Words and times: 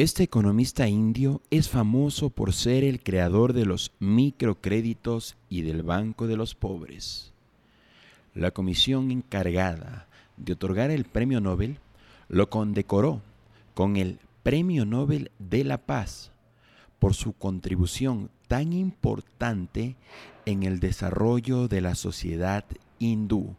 Este 0.00 0.22
economista 0.22 0.88
indio 0.88 1.42
es 1.50 1.68
famoso 1.68 2.30
por 2.30 2.54
ser 2.54 2.84
el 2.84 3.02
creador 3.02 3.52
de 3.52 3.66
los 3.66 3.92
microcréditos 3.98 5.36
y 5.50 5.60
del 5.60 5.82
Banco 5.82 6.26
de 6.26 6.38
los 6.38 6.54
Pobres. 6.54 7.34
La 8.34 8.50
comisión 8.50 9.10
encargada 9.10 10.08
de 10.38 10.54
otorgar 10.54 10.90
el 10.90 11.04
premio 11.04 11.42
Nobel 11.42 11.80
lo 12.30 12.48
condecoró 12.48 13.20
con 13.74 13.98
el 13.98 14.18
Premio 14.42 14.86
Nobel 14.86 15.32
de 15.38 15.64
la 15.64 15.76
Paz 15.76 16.32
por 16.98 17.12
su 17.12 17.34
contribución 17.34 18.30
tan 18.48 18.72
importante 18.72 19.96
en 20.46 20.62
el 20.62 20.80
desarrollo 20.80 21.68
de 21.68 21.82
la 21.82 21.94
sociedad 21.94 22.64
hindú 22.98 23.54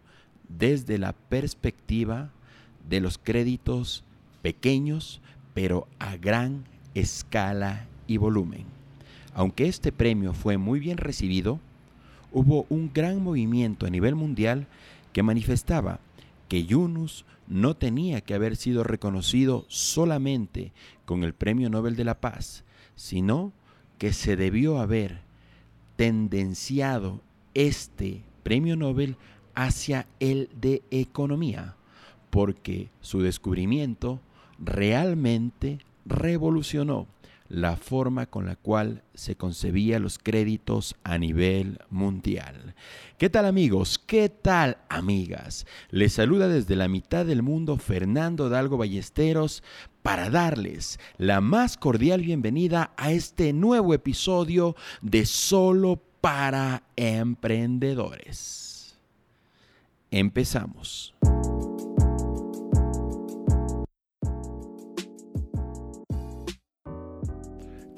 desde 0.49 0.97
la 0.97 1.13
perspectiva 1.13 2.31
de 2.89 2.99
los 2.99 3.19
créditos 3.19 4.03
pequeños 4.41 5.20
pero 5.53 5.87
a 5.99 6.17
gran 6.17 6.65
escala 6.93 7.87
y 8.07 8.17
volumen. 8.17 8.65
Aunque 9.33 9.67
este 9.67 9.91
premio 9.91 10.33
fue 10.33 10.57
muy 10.57 10.79
bien 10.79 10.97
recibido, 10.97 11.59
hubo 12.31 12.65
un 12.69 12.91
gran 12.93 13.23
movimiento 13.23 13.85
a 13.85 13.89
nivel 13.89 14.15
mundial 14.15 14.67
que 15.13 15.23
manifestaba 15.23 15.99
que 16.47 16.65
Yunus 16.65 17.25
no 17.47 17.75
tenía 17.75 18.21
que 18.21 18.33
haber 18.33 18.55
sido 18.55 18.83
reconocido 18.83 19.65
solamente 19.67 20.71
con 21.05 21.23
el 21.23 21.33
Premio 21.33 21.69
Nobel 21.69 21.95
de 21.95 22.05
la 22.05 22.19
Paz, 22.19 22.63
sino 22.95 23.51
que 23.97 24.13
se 24.13 24.35
debió 24.35 24.79
haber 24.79 25.21
tendenciado 25.95 27.21
este 27.53 28.23
Premio 28.43 28.75
Nobel 28.75 29.17
hacia 29.53 30.07
el 30.19 30.49
de 30.59 30.81
Economía, 30.91 31.75
porque 32.29 32.89
su 33.01 33.21
descubrimiento 33.21 34.19
realmente 34.61 35.79
revolucionó 36.05 37.07
la 37.49 37.75
forma 37.75 38.27
con 38.27 38.45
la 38.45 38.55
cual 38.55 39.03
se 39.13 39.35
concebía 39.35 39.99
los 39.99 40.19
créditos 40.19 40.95
a 41.03 41.17
nivel 41.17 41.79
mundial. 41.89 42.75
¿Qué 43.17 43.29
tal 43.29 43.45
amigos? 43.45 43.99
¿Qué 43.99 44.29
tal 44.29 44.77
amigas? 44.87 45.65
Les 45.89 46.13
saluda 46.13 46.47
desde 46.47 46.77
la 46.77 46.87
mitad 46.87 47.25
del 47.25 47.43
mundo 47.43 47.75
Fernando 47.75 48.47
Dalgo 48.47 48.77
Ballesteros 48.77 49.63
para 50.01 50.29
darles 50.29 50.97
la 51.17 51.41
más 51.41 51.75
cordial 51.75 52.21
bienvenida 52.21 52.93
a 52.95 53.11
este 53.11 53.51
nuevo 53.51 53.93
episodio 53.93 54.77
de 55.01 55.25
Solo 55.25 56.01
para 56.21 56.83
Emprendedores. 56.95 58.97
Empezamos. 60.09 61.13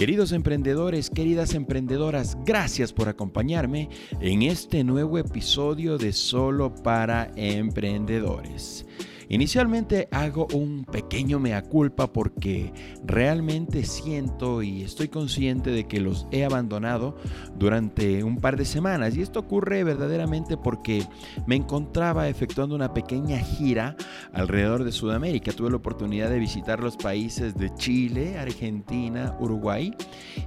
Queridos 0.03 0.33
emprendedores, 0.33 1.09
queridas 1.09 1.53
emprendedoras, 1.53 2.37
gracias 2.43 2.91
por 2.91 3.07
acompañarme 3.07 3.87
en 4.19 4.41
este 4.41 4.83
nuevo 4.83 5.17
episodio 5.17 5.97
de 5.97 6.11
Solo 6.11 6.75
para 6.75 7.31
Emprendedores. 7.37 8.85
Inicialmente 9.33 10.07
hago 10.11 10.45
un 10.53 10.85
pequeño 10.85 11.39
mea 11.39 11.63
culpa 11.63 12.13
porque 12.13 12.71
realmente 13.03 13.83
siento 13.83 14.61
y 14.61 14.83
estoy 14.83 15.07
consciente 15.07 15.71
de 15.71 15.87
que 15.87 15.99
los 15.99 16.27
he 16.29 16.45
abandonado 16.45 17.17
durante 17.57 18.23
un 18.23 18.37
par 18.37 18.57
de 18.57 18.65
semanas 18.65 19.17
y 19.17 19.23
esto 19.23 19.39
ocurre 19.39 19.83
verdaderamente 19.83 20.55
porque 20.55 21.07
me 21.47 21.55
encontraba 21.55 22.29
efectuando 22.29 22.75
una 22.75 22.93
pequeña 22.93 23.39
gira 23.39 23.95
alrededor 24.33 24.83
de 24.83 24.91
Sudamérica. 24.91 25.51
Tuve 25.51 25.71
la 25.71 25.77
oportunidad 25.77 26.29
de 26.29 26.37
visitar 26.37 26.79
los 26.79 26.95
países 26.95 27.57
de 27.57 27.73
Chile, 27.73 28.37
Argentina, 28.37 29.35
Uruguay 29.39 29.95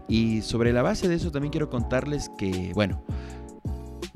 y 0.06 0.42
sobre 0.42 0.72
la 0.72 0.82
base 0.82 1.08
de 1.08 1.16
eso 1.16 1.32
también 1.32 1.50
quiero 1.50 1.70
contarles 1.70 2.30
que, 2.38 2.70
bueno, 2.76 3.02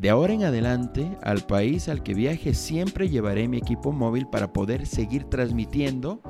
de 0.01 0.09
ahora 0.09 0.33
en 0.33 0.45
adelante, 0.45 1.19
al 1.23 1.43
país 1.43 1.91
al 1.91 2.03
que 2.03 2.15
viaje 2.15 2.55
siempre 2.55 3.11
llevaré 3.11 3.49
mi 3.49 3.59
equipo 3.59 3.93
móvil 3.93 4.27
para 4.27 4.51
poder 4.51 4.87
seguir 4.87 5.25
transmitiendo 5.25 6.23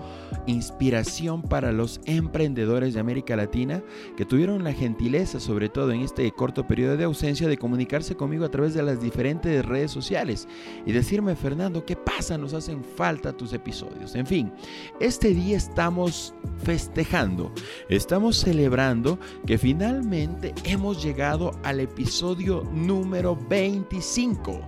inspiración 0.48 1.42
para 1.42 1.70
los 1.70 2.00
emprendedores 2.04 2.94
de 2.94 3.00
América 3.00 3.36
Latina 3.36 3.80
que 4.16 4.24
tuvieron 4.24 4.64
la 4.64 4.72
gentileza, 4.72 5.38
sobre 5.38 5.68
todo 5.68 5.92
en 5.92 6.00
este 6.00 6.28
corto 6.32 6.66
periodo 6.66 6.96
de 6.96 7.04
ausencia, 7.04 7.46
de 7.46 7.58
comunicarse 7.58 8.16
conmigo 8.16 8.44
a 8.44 8.50
través 8.50 8.74
de 8.74 8.82
las 8.82 9.00
diferentes 9.00 9.64
redes 9.64 9.92
sociales 9.92 10.48
y 10.84 10.90
decirme, 10.90 11.36
Fernando, 11.36 11.86
¿qué 11.86 11.94
pasa? 11.94 12.36
Nos 12.36 12.54
hacen 12.54 12.82
falta 12.82 13.36
tus 13.36 13.52
episodios. 13.52 14.16
En 14.16 14.26
fin, 14.26 14.52
este 14.98 15.32
día 15.32 15.56
estamos 15.56 16.34
festejando, 16.64 17.52
estamos 17.88 18.36
celebrando 18.36 19.20
que 19.46 19.58
finalmente 19.58 20.54
hemos 20.64 21.04
llegado 21.04 21.52
al 21.62 21.78
episodio 21.78 22.64
número 22.74 23.36
20 23.48 23.59
25. 23.60 24.58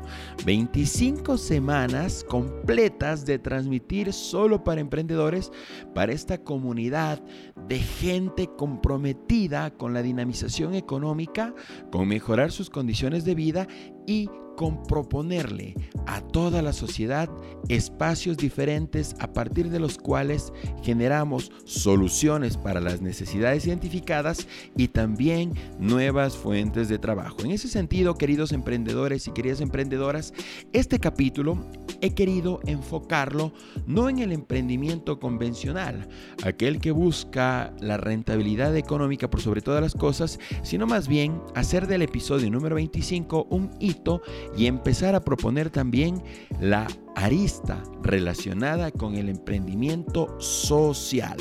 25 0.45 1.39
semanas 1.39 2.23
completas 2.29 3.25
de 3.25 3.39
transmitir 3.39 4.13
solo 4.13 4.65
para 4.65 4.83
emprendedores, 4.83 5.51
para 5.95 6.13
esta 6.13 6.37
comunidad 6.37 7.23
de 7.69 7.79
gente 7.79 8.51
comprometida 8.59 9.71
con 9.71 9.95
la 9.95 10.03
dinamización 10.03 10.75
económica, 10.75 11.55
con 11.91 12.07
mejorar 12.07 12.53
sus 12.53 12.69
condiciones 12.69 13.25
de 13.25 13.35
vida 13.35 13.67
y 14.07 14.29
con 14.57 14.83
proponerle 14.85 15.75
a 16.07 16.21
toda 16.21 16.63
la 16.63 16.73
sociedad 16.73 17.29
espacios 17.69 18.37
diferentes 18.37 19.15
a 19.21 19.33
partir 19.33 19.71
de 19.71 19.79
los 19.79 19.99
cuales 19.99 20.53
generamos 20.83 21.53
soluciones 21.65 22.57
para 22.57 22.81
las 22.81 23.01
necesidades 23.01 23.67
identificadas 23.67 24.47
y 24.77 24.89
también 24.89 25.55
nuevas 25.79 26.37
fuentes 26.37 26.89
de 26.89 26.99
trabajo. 26.99 27.37
En 27.45 27.53
ese 27.53 27.69
sentido, 27.69 28.17
queridos 28.17 28.53
emprendedores 28.53 29.27
y 29.29 29.33
queridas 29.33 29.61
emprendedoras, 29.61 30.35
este 30.73 30.99
capítulo 30.99 31.67
he 32.01 32.15
querido 32.15 32.61
enfocarlo 32.67 33.53
no 33.87 34.09
en 34.09 34.19
el 34.19 34.33
emprendimiento 34.33 35.21
convencional, 35.21 36.09
aquel 36.45 36.81
que 36.81 36.91
busca 36.91 37.73
la 37.81 37.97
rentabilidad 37.97 38.77
económica 38.77 39.31
por 39.31 39.41
sobre 39.41 39.63
todas 39.63 39.81
las 39.81 39.95
cosas, 39.95 40.39
sino 40.63 40.87
más 40.87 41.09
bien 41.09 41.41
hacer 41.55 41.87
del 41.87 42.03
episodio 42.03 42.51
número 42.51 42.75
25 42.75 43.47
un 43.51 43.71
hito 43.79 44.23
y 44.57 44.67
empezar 44.67 45.15
a 45.15 45.21
proponer 45.21 45.71
también 45.71 46.23
la 46.61 46.87
arista 47.15 47.83
relacionada 48.03 48.91
con 48.91 49.17
el 49.17 49.29
emprendimiento 49.29 50.41
social. 50.41 51.37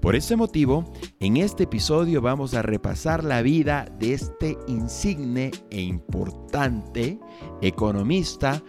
Por 0.00 0.16
ese 0.16 0.36
motivo, 0.36 0.92
en 1.20 1.36
este 1.36 1.64
episodio 1.64 2.20
vamos 2.20 2.54
a 2.54 2.62
repasar 2.62 3.24
la 3.24 3.42
vida 3.42 3.86
de 3.98 4.14
este 4.14 4.56
insigne 4.66 5.50
e 5.70 5.80
importante 5.82 7.18
economista 7.60 8.62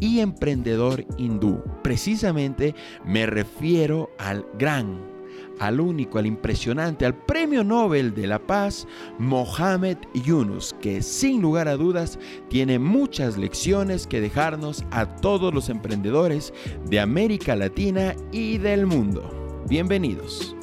y 0.00 0.20
emprendedor 0.20 1.04
hindú. 1.18 1.62
Precisamente 1.82 2.74
me 3.04 3.26
refiero 3.26 4.10
al 4.18 4.46
gran 4.58 5.13
al 5.58 5.80
único, 5.80 6.18
al 6.18 6.26
impresionante, 6.26 7.06
al 7.06 7.14
Premio 7.14 7.64
Nobel 7.64 8.14
de 8.14 8.26
la 8.26 8.38
Paz, 8.38 8.86
Mohamed 9.18 9.98
Yunus, 10.14 10.74
que 10.80 11.02
sin 11.02 11.42
lugar 11.42 11.68
a 11.68 11.76
dudas 11.76 12.18
tiene 12.48 12.78
muchas 12.78 13.36
lecciones 13.36 14.06
que 14.06 14.20
dejarnos 14.20 14.84
a 14.90 15.16
todos 15.16 15.54
los 15.54 15.68
emprendedores 15.68 16.52
de 16.86 17.00
América 17.00 17.56
Latina 17.56 18.14
y 18.32 18.58
del 18.58 18.86
mundo. 18.86 19.64
Bienvenidos. 19.68 20.54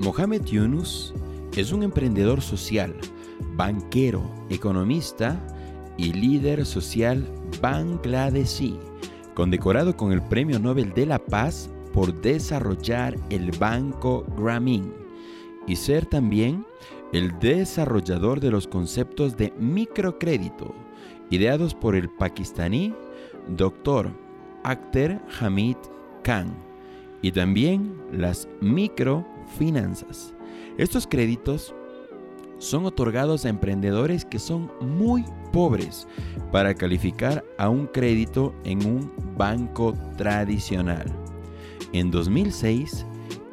Mohamed 0.00 0.44
Yunus 0.44 1.14
es 1.56 1.72
un 1.72 1.82
emprendedor 1.82 2.42
social, 2.42 2.94
banquero, 3.54 4.22
economista 4.50 5.40
y 5.96 6.12
líder 6.12 6.66
social 6.66 7.26
bangladesí, 7.60 8.78
condecorado 9.34 9.96
con 9.96 10.12
el 10.12 10.22
Premio 10.22 10.58
Nobel 10.58 10.92
de 10.92 11.06
la 11.06 11.18
Paz 11.18 11.70
por 11.96 12.12
desarrollar 12.20 13.16
el 13.30 13.50
Banco 13.52 14.26
Grameen 14.36 14.92
y 15.66 15.76
ser 15.76 16.04
también 16.04 16.66
el 17.14 17.38
desarrollador 17.38 18.38
de 18.38 18.50
los 18.50 18.66
conceptos 18.66 19.34
de 19.38 19.50
microcrédito 19.58 20.74
ideados 21.30 21.74
por 21.74 21.96
el 21.96 22.10
pakistaní 22.10 22.94
Dr. 23.48 24.12
Akhter 24.62 25.22
Hamid 25.40 25.78
Khan 26.22 26.54
y 27.22 27.32
también 27.32 27.96
las 28.12 28.46
microfinanzas. 28.60 30.34
Estos 30.76 31.06
créditos 31.06 31.74
son 32.58 32.84
otorgados 32.84 33.46
a 33.46 33.48
emprendedores 33.48 34.26
que 34.26 34.38
son 34.38 34.70
muy 34.82 35.24
pobres 35.50 36.06
para 36.52 36.74
calificar 36.74 37.42
a 37.56 37.70
un 37.70 37.86
crédito 37.86 38.54
en 38.64 38.84
un 38.84 39.10
banco 39.38 39.94
tradicional. 40.18 41.25
En 41.92 42.10
2006, 42.10 43.06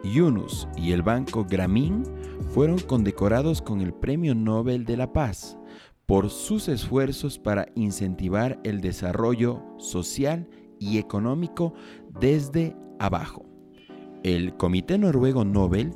Yunus 0.03 0.67
y 0.75 0.91
el 0.91 1.01
Banco 1.01 1.45
Grameen 1.45 2.03
fueron 2.49 2.79
condecorados 2.79 3.61
con 3.61 3.81
el 3.81 3.93
Premio 3.93 4.35
Nobel 4.35 4.85
de 4.85 4.97
la 4.97 5.13
Paz 5.13 5.57
por 6.05 6.29
sus 6.29 6.67
esfuerzos 6.67 7.39
para 7.39 7.67
incentivar 7.75 8.59
el 8.63 8.81
desarrollo 8.81 9.63
social 9.77 10.47
y 10.79 10.97
económico 10.97 11.73
desde 12.19 12.75
abajo. 12.99 13.45
el 14.23 14.55
Comité 14.55 14.97
Noruego 14.97 15.43
Nobel 15.43 15.91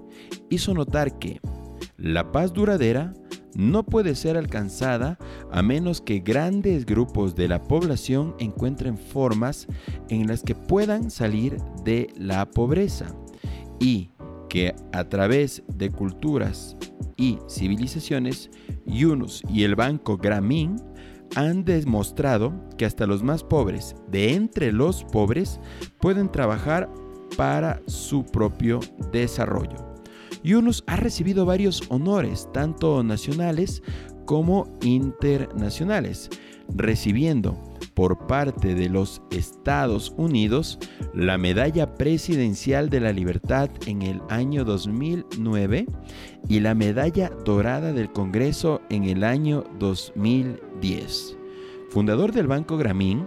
hizo 0.49 0.73
notar 0.73 1.17
que 1.17 1.39
la 1.97 2.31
paz 2.31 2.53
duradera 2.53 3.13
no 3.57 3.83
puede 3.83 4.15
ser 4.15 4.37
alcanzada 4.37 5.17
a 5.51 5.61
menos 5.61 5.99
que 5.99 6.19
grandes 6.19 6.85
grupos 6.85 7.35
de 7.35 7.47
la 7.47 7.63
población 7.63 8.35
encuentren 8.39 8.97
formas 8.97 9.67
en 10.09 10.27
las 10.27 10.43
que 10.43 10.55
puedan 10.55 11.09
salir 11.09 11.57
de 11.83 12.07
la 12.15 12.49
pobreza 12.49 13.07
y 13.79 14.11
que 14.47 14.75
a 14.93 15.03
través 15.09 15.63
de 15.67 15.91
culturas 15.91 16.77
y 17.17 17.39
civilizaciones, 17.49 18.51
Yunus 18.85 19.41
y 19.49 19.63
el 19.63 19.75
Banco 19.75 20.17
Grameen 20.17 20.77
han 21.35 21.65
demostrado 21.65 22.53
que 22.77 22.85
hasta 22.85 23.07
los 23.07 23.23
más 23.23 23.43
pobres 23.43 23.95
de 24.09 24.35
entre 24.35 24.71
los 24.71 25.03
pobres 25.03 25.59
pueden 25.99 26.31
trabajar 26.31 26.89
para 27.35 27.81
su 27.87 28.23
propio 28.23 28.79
desarrollo. 29.11 29.86
Yunus 30.43 30.83
ha 30.87 30.95
recibido 30.95 31.45
varios 31.45 31.83
honores, 31.89 32.49
tanto 32.53 33.03
nacionales 33.03 33.81
como 34.25 34.77
internacionales, 34.81 36.29
recibiendo 36.75 37.57
por 37.93 38.27
parte 38.27 38.75
de 38.75 38.89
los 38.89 39.23
Estados 39.31 40.13
Unidos 40.17 40.77
la 41.13 41.37
Medalla 41.37 41.95
Presidencial 41.95 42.89
de 42.89 42.99
la 42.99 43.11
Libertad 43.11 43.71
en 43.87 44.03
el 44.03 44.21
año 44.29 44.65
2009 44.65 45.87
y 46.47 46.59
la 46.59 46.75
Medalla 46.75 47.31
Dorada 47.43 47.93
del 47.93 48.11
Congreso 48.11 48.81
en 48.89 49.05
el 49.05 49.23
año 49.23 49.63
2010. 49.79 51.37
Fundador 51.89 52.33
del 52.33 52.47
Banco 52.47 52.77
Gramín, 52.77 53.25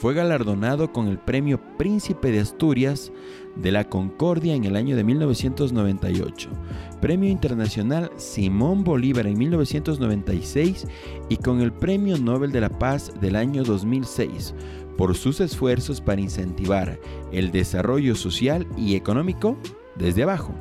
fue 0.00 0.14
galardonado 0.14 0.92
con 0.92 1.08
el 1.08 1.18
Premio 1.18 1.60
Príncipe 1.76 2.30
de 2.30 2.40
Asturias 2.40 3.12
de 3.56 3.72
la 3.72 3.88
Concordia 3.88 4.54
en 4.54 4.64
el 4.64 4.76
año 4.76 4.96
de 4.96 5.04
1998, 5.04 6.48
Premio 7.00 7.28
Internacional 7.28 8.10
Simón 8.16 8.84
Bolívar 8.84 9.26
en 9.26 9.38
1996 9.38 10.86
y 11.28 11.36
con 11.36 11.60
el 11.60 11.72
Premio 11.72 12.18
Nobel 12.18 12.52
de 12.52 12.60
la 12.60 12.70
Paz 12.70 13.12
del 13.20 13.36
año 13.36 13.62
2006 13.64 14.54
por 14.96 15.16
sus 15.16 15.40
esfuerzos 15.40 16.00
para 16.00 16.20
incentivar 16.20 16.98
el 17.32 17.52
desarrollo 17.52 18.14
social 18.14 18.66
y 18.76 18.96
económico 18.96 19.56
desde 19.96 20.22
abajo. 20.22 20.54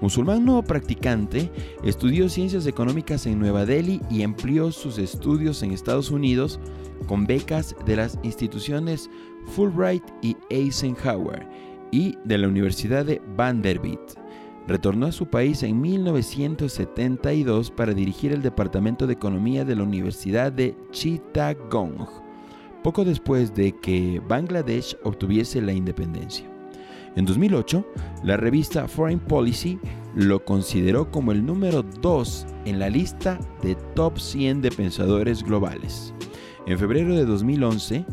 Musulmán 0.00 0.44
no 0.44 0.62
practicante, 0.62 1.50
estudió 1.82 2.28
ciencias 2.28 2.66
económicas 2.66 3.26
en 3.26 3.38
Nueva 3.38 3.64
Delhi 3.64 4.00
y 4.10 4.22
amplió 4.22 4.70
sus 4.72 4.98
estudios 4.98 5.62
en 5.62 5.72
Estados 5.72 6.10
Unidos 6.10 6.60
con 7.06 7.26
becas 7.26 7.74
de 7.86 7.96
las 7.96 8.18
instituciones 8.22 9.10
Fulbright 9.54 10.04
y 10.22 10.36
Eisenhower 10.50 11.46
y 11.94 12.18
de 12.24 12.38
la 12.38 12.48
Universidad 12.48 13.04
de 13.04 13.22
Vanderbilt. 13.36 14.18
Retornó 14.66 15.06
a 15.06 15.12
su 15.12 15.26
país 15.26 15.62
en 15.62 15.80
1972 15.80 17.70
para 17.70 17.94
dirigir 17.94 18.32
el 18.32 18.42
Departamento 18.42 19.06
de 19.06 19.12
Economía 19.12 19.64
de 19.64 19.76
la 19.76 19.84
Universidad 19.84 20.50
de 20.50 20.76
Chittagong, 20.90 22.08
poco 22.82 23.04
después 23.04 23.54
de 23.54 23.70
que 23.78 24.20
Bangladesh 24.26 24.96
obtuviese 25.04 25.62
la 25.62 25.72
independencia. 25.72 26.50
En 27.14 27.26
2008, 27.26 27.86
la 28.24 28.36
revista 28.38 28.88
Foreign 28.88 29.20
Policy 29.20 29.78
lo 30.16 30.44
consideró 30.44 31.12
como 31.12 31.30
el 31.30 31.46
número 31.46 31.84
2 31.84 32.46
en 32.64 32.80
la 32.80 32.90
lista 32.90 33.38
de 33.62 33.76
top 33.94 34.18
100 34.18 34.62
de 34.62 34.72
pensadores 34.72 35.44
globales. 35.44 36.12
En 36.66 36.76
febrero 36.76 37.14
de 37.14 37.24
2011, 37.24 38.04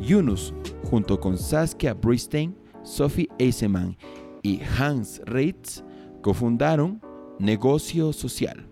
Yunus, 0.00 0.52
junto 0.90 1.20
con 1.20 1.38
Saskia 1.38 1.94
Bristein, 1.94 2.57
Sophie 2.82 3.28
Eiseman 3.38 3.96
y 4.42 4.60
Hans 4.78 5.20
Reitz, 5.24 5.82
cofundaron 6.22 7.00
Negocio 7.38 8.12
Social, 8.12 8.66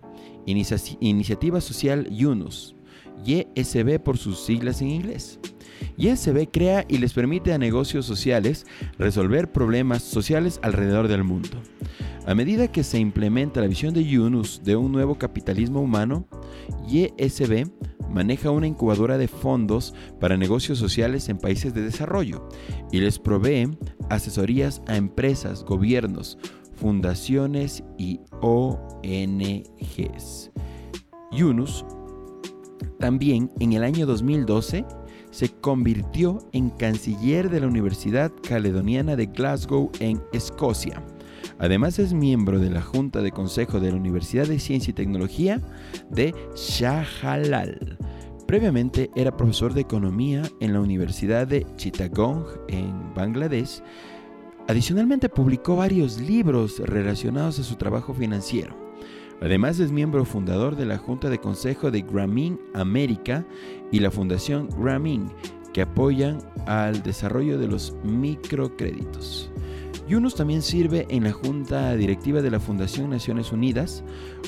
Iniciativa 0.45 1.61
Social 1.61 2.09
Yunus, 2.09 2.75
YSB 3.25 3.99
por 3.99 4.17
sus 4.17 4.39
siglas 4.39 4.81
en 4.81 4.89
inglés. 4.89 5.39
YSB 5.97 6.49
crea 6.51 6.85
y 6.87 6.97
les 6.97 7.13
permite 7.13 7.53
a 7.53 7.57
negocios 7.57 8.05
sociales 8.05 8.65
resolver 8.97 9.51
problemas 9.51 10.03
sociales 10.03 10.59
alrededor 10.61 11.07
del 11.07 11.23
mundo. 11.23 11.61
A 12.25 12.35
medida 12.35 12.71
que 12.71 12.83
se 12.83 12.99
implementa 12.99 13.61
la 13.61 13.67
visión 13.67 13.93
de 13.93 14.03
Yunus 14.03 14.61
de 14.63 14.75
un 14.75 14.91
nuevo 14.91 15.15
capitalismo 15.15 15.81
humano, 15.81 16.27
YSB 16.87 17.69
maneja 18.09 18.51
una 18.51 18.67
incubadora 18.67 19.17
de 19.17 19.27
fondos 19.27 19.93
para 20.19 20.37
negocios 20.37 20.77
sociales 20.77 21.29
en 21.29 21.37
países 21.37 21.73
de 21.73 21.81
desarrollo 21.81 22.47
y 22.91 22.99
les 22.99 23.19
provee 23.19 23.77
asesorías 24.09 24.81
a 24.87 24.95
empresas, 24.95 25.63
gobiernos, 25.63 26.37
fundaciones 26.75 27.83
y 27.97 28.19
ONGs. 28.41 29.31
Yunus 31.31 31.85
también 32.99 33.51
en 33.59 33.73
el 33.73 33.83
año 33.83 34.05
2012 34.05 34.85
se 35.31 35.49
convirtió 35.49 36.39
en 36.51 36.69
canciller 36.69 37.49
de 37.49 37.59
la 37.59 37.67
Universidad 37.67 38.31
Caledoniana 38.47 39.15
de 39.15 39.27
Glasgow 39.27 39.91
en 39.99 40.21
Escocia. 40.33 41.03
Además 41.59 41.97
es 41.97 42.13
miembro 42.13 42.59
de 42.59 42.69
la 42.69 42.81
Junta 42.81 43.21
de 43.21 43.31
Consejo 43.31 43.79
de 43.79 43.91
la 43.91 43.97
Universidad 43.97 44.47
de 44.47 44.59
Ciencia 44.59 44.91
y 44.91 44.93
Tecnología 44.93 45.61
de 46.09 46.33
Shahalal. 46.55 47.97
Previamente 48.45 49.09
era 49.15 49.35
profesor 49.35 49.73
de 49.73 49.81
economía 49.81 50.43
en 50.59 50.73
la 50.73 50.79
Universidad 50.79 51.47
de 51.47 51.65
Chittagong 51.75 52.45
en 52.69 53.13
Bangladesh. 53.13 53.81
Adicionalmente 54.67 55.29
publicó 55.29 55.75
varios 55.75 56.19
libros 56.19 56.79
relacionados 56.79 57.59
a 57.59 57.63
su 57.63 57.75
trabajo 57.75 58.13
financiero. 58.13 58.75
Además 59.41 59.79
es 59.79 59.91
miembro 59.91 60.25
fundador 60.25 60.75
de 60.75 60.85
la 60.85 60.97
Junta 60.97 61.29
de 61.29 61.39
Consejo 61.39 61.91
de 61.91 62.01
Grameen 62.01 62.59
América 62.73 63.45
y 63.91 63.99
la 63.99 64.11
Fundación 64.11 64.69
Grameen, 64.79 65.31
que 65.73 65.81
apoyan 65.81 66.39
al 66.65 67.03
desarrollo 67.03 67.57
de 67.57 67.67
los 67.67 67.95
microcréditos. 68.03 69.51
Yunus 70.07 70.35
también 70.35 70.61
sirve 70.61 71.05
en 71.09 71.25
la 71.25 71.33
Junta 71.33 71.93
Directiva 71.95 72.41
de 72.41 72.49
la 72.49 72.61
Fundación 72.61 73.09
Naciones 73.09 73.51
Unidas, 73.51 74.05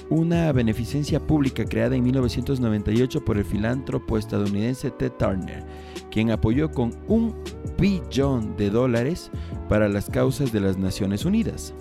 una 0.10 0.50
beneficencia 0.54 1.20
pública 1.20 1.66
creada 1.66 1.98
en 1.98 2.04
1998 2.04 3.26
por 3.26 3.38
el 3.38 3.44
filántropo 3.44 4.18
estadounidense 4.18 4.90
Ted 4.90 5.12
Turner, 5.20 5.66
quien 6.12 6.32
apoyó 6.32 6.72
con 6.72 6.92
un 7.10 7.36
billón 7.78 8.56
de 8.56 8.70
dólares 8.70 9.32
para 9.68 9.90
las 9.90 10.10
causas 10.10 10.54
de 10.54 10.62
las 10.62 10.78
Naciones 10.78 11.26
Unidas. 11.26 11.74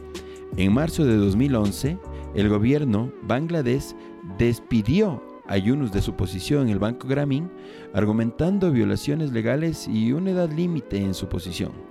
En 0.56 0.72
marzo 0.72 1.04
de 1.04 1.16
2011, 1.16 1.98
el 2.34 2.48
gobierno 2.48 3.12
Bangladesh 3.22 3.94
despidió 4.38 5.22
a 5.46 5.56
Yunus 5.56 5.92
de 5.92 6.02
su 6.02 6.14
posición 6.14 6.62
en 6.62 6.70
el 6.70 6.78
Banco 6.80 7.06
Grameen, 7.06 7.48
argumentando 7.94 8.72
violaciones 8.72 9.30
legales 9.30 9.86
y 9.86 10.12
una 10.12 10.32
edad 10.32 10.50
límite 10.50 10.98
en 10.98 11.14
su 11.14 11.28
posición. 11.28 11.87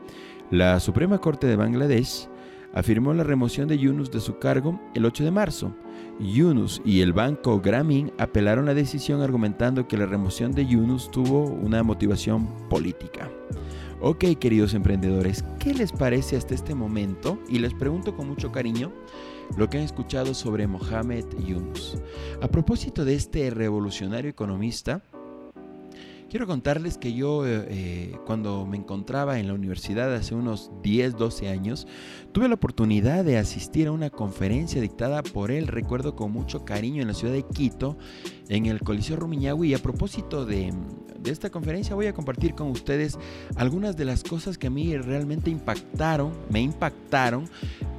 La 0.49 0.79
Suprema 0.79 1.17
Corte 1.17 1.45
de 1.45 1.57
Bangladesh 1.57 2.29
afirmó 2.73 3.13
la 3.13 3.25
remoción 3.25 3.67
de 3.67 3.77
Yunus 3.77 4.11
de 4.11 4.21
su 4.21 4.39
cargo 4.39 4.79
el 4.93 5.03
8 5.03 5.25
de 5.25 5.31
marzo. 5.31 5.75
Yunus 6.21 6.81
y 6.85 7.01
el 7.01 7.11
banco 7.11 7.59
Grameen 7.59 8.13
apelaron 8.17 8.65
la 8.65 8.73
decisión 8.73 9.21
argumentando 9.21 9.89
que 9.89 9.97
la 9.97 10.05
remoción 10.05 10.53
de 10.53 10.65
Yunus 10.65 11.11
tuvo 11.11 11.43
una 11.43 11.83
motivación 11.83 12.47
política. 12.69 13.29
Ok, 13.99 14.23
queridos 14.39 14.73
emprendedores, 14.73 15.43
¿qué 15.59 15.73
les 15.73 15.91
parece 15.91 16.37
hasta 16.37 16.55
este 16.55 16.75
momento? 16.75 17.39
Y 17.49 17.59
les 17.59 17.73
pregunto 17.73 18.15
con 18.15 18.29
mucho 18.29 18.49
cariño 18.49 18.93
lo 19.57 19.69
que 19.69 19.79
han 19.79 19.83
escuchado 19.83 20.33
sobre 20.33 20.65
Mohamed 20.65 21.25
Yunus. 21.45 21.97
A 22.41 22.47
propósito 22.47 23.03
de 23.03 23.15
este 23.15 23.49
revolucionario 23.49 24.29
economista, 24.29 25.01
Quiero 26.29 26.45
contarles 26.45 26.97
que 26.97 27.13
yo 27.13 27.47
eh, 27.47 27.65
eh, 27.69 28.17
cuando 28.25 28.65
me 28.65 28.75
encontraba 28.75 29.39
en 29.39 29.47
la 29.47 29.53
universidad 29.53 30.13
hace 30.13 30.35
unos 30.35 30.71
10, 30.83 31.15
12 31.15 31.47
años, 31.47 31.87
tuve 32.33 32.49
la 32.49 32.55
oportunidad 32.55 33.23
de 33.23 33.37
asistir 33.37 33.87
a 33.87 33.93
una 33.93 34.09
conferencia 34.09 34.81
dictada 34.81 35.23
por 35.23 35.51
él, 35.51 35.67
recuerdo 35.67 36.17
con 36.17 36.33
mucho 36.33 36.65
cariño, 36.65 37.01
en 37.01 37.07
la 37.07 37.13
ciudad 37.13 37.33
de 37.33 37.43
Quito, 37.43 37.97
en 38.49 38.65
el 38.65 38.81
Coliseo 38.81 39.15
Rumiñahui. 39.15 39.73
A 39.73 39.79
propósito 39.79 40.45
de, 40.45 40.73
de 41.27 41.33
esta 41.33 41.49
conferencia 41.49 41.93
voy 41.93 42.07
a 42.07 42.13
compartir 42.13 42.55
con 42.55 42.67
ustedes 42.69 43.19
algunas 43.57 43.97
de 43.97 44.05
las 44.05 44.23
cosas 44.23 44.57
que 44.57 44.67
a 44.67 44.69
mí 44.69 44.97
realmente 44.97 45.49
impactaron, 45.49 46.31
me 46.49 46.61
impactaron 46.61 47.49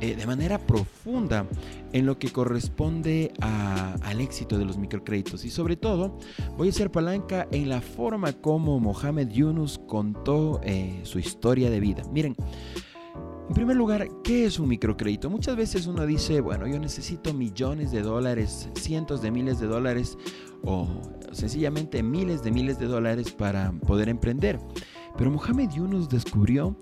eh, 0.00 0.16
de 0.16 0.26
manera 0.26 0.58
profunda 0.58 1.46
en 1.92 2.06
lo 2.06 2.18
que 2.18 2.30
corresponde 2.30 3.32
al 3.40 4.20
éxito 4.20 4.58
de 4.58 4.64
los 4.64 4.78
microcréditos. 4.78 5.44
Y 5.44 5.50
sobre 5.50 5.76
todo 5.76 6.18
voy 6.56 6.68
a 6.68 6.70
hacer 6.70 6.90
palanca 6.90 7.46
en 7.50 7.68
la 7.68 7.80
forma 7.80 8.32
como 8.32 8.80
Mohamed 8.80 9.28
Yunus 9.28 9.78
contó 9.86 10.60
eh, 10.64 11.00
su 11.02 11.18
historia 11.18 11.70
de 11.70 11.80
vida. 11.80 12.02
Miren, 12.10 12.34
en 13.48 13.54
primer 13.54 13.76
lugar, 13.76 14.08
¿qué 14.24 14.44
es 14.44 14.58
un 14.58 14.68
microcrédito? 14.68 15.30
Muchas 15.30 15.56
veces 15.56 15.86
uno 15.86 16.04
dice, 16.06 16.40
bueno, 16.40 16.66
yo 16.66 16.78
necesito 16.78 17.32
millones 17.32 17.90
de 17.90 18.02
dólares, 18.02 18.68
cientos 18.74 19.22
de 19.22 19.30
miles 19.30 19.58
de 19.58 19.66
dólares 19.66 20.18
o 20.62 20.86
sencillamente 21.32 22.02
miles 22.02 22.42
de 22.42 22.50
miles 22.50 22.78
de 22.78 22.86
dólares 22.86 23.32
para 23.32 23.72
poder 23.86 24.08
emprender. 24.08 24.58
Pero 25.16 25.30
Mohamed 25.30 25.70
Yunus 25.70 26.08
descubrió 26.08 26.76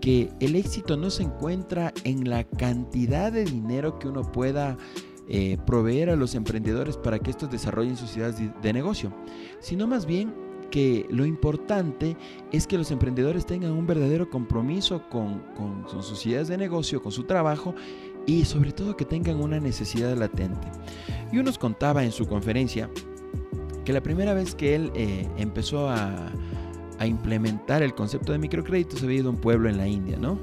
que 0.00 0.30
el 0.40 0.56
éxito 0.56 0.96
no 0.96 1.10
se 1.10 1.24
encuentra 1.24 1.92
en 2.04 2.28
la 2.28 2.44
cantidad 2.44 3.32
de 3.32 3.44
dinero 3.44 3.98
que 3.98 4.08
uno 4.08 4.22
pueda 4.22 4.76
eh, 5.30 5.58
proveer 5.66 6.08
a 6.08 6.16
los 6.16 6.34
emprendedores 6.34 6.96
para 6.96 7.18
que 7.18 7.30
estos 7.30 7.50
desarrollen 7.50 7.96
sus 7.96 8.16
ideas 8.16 8.38
de, 8.38 8.72
negocio, 8.72 9.12
sino 9.60 9.86
más 9.86 10.06
bien 10.06 10.32
que 10.70 11.06
lo 11.10 11.26
importante 11.26 12.16
es 12.52 12.66
que 12.66 12.78
los 12.78 12.90
emprendedores 12.90 13.44
tengan 13.44 13.72
un 13.72 13.86
verdadero 13.86 14.30
compromiso 14.30 15.02
con, 15.10 15.42
sus 16.00 16.24
ideas 16.24 16.48
de 16.48 16.56
negocio, 16.56 17.02
con 17.02 17.12
su 17.12 17.24
trabajo 17.24 17.74
y 18.26 18.44
sobre 18.44 18.72
todo 18.72 18.96
que 18.96 19.04
tengan 19.04 19.42
una 19.42 19.60
necesidad 19.60 20.16
latente. 20.16 20.68
Y 21.30 21.36
uno 21.36 21.44
nos 21.44 21.58
contaba 21.58 22.04
en 22.04 22.12
su 22.12 22.26
conferencia 22.26 22.90
que 23.88 23.94
la 23.94 24.02
primera 24.02 24.34
vez 24.34 24.54
que 24.54 24.74
él 24.74 24.92
eh, 24.94 25.26
empezó 25.38 25.88
a, 25.88 26.30
implementar 27.06 27.82
el 27.82 27.94
concepto 27.94 28.32
de 28.32 28.38
microcréditos 28.38 29.02
había 29.02 29.20
ido 29.20 29.28
a 29.28 29.30
un 29.30 29.38
pueblo 29.38 29.68
en 29.70 29.78
la 29.78 29.88
India, 29.88 30.18
¿no? 30.18 30.38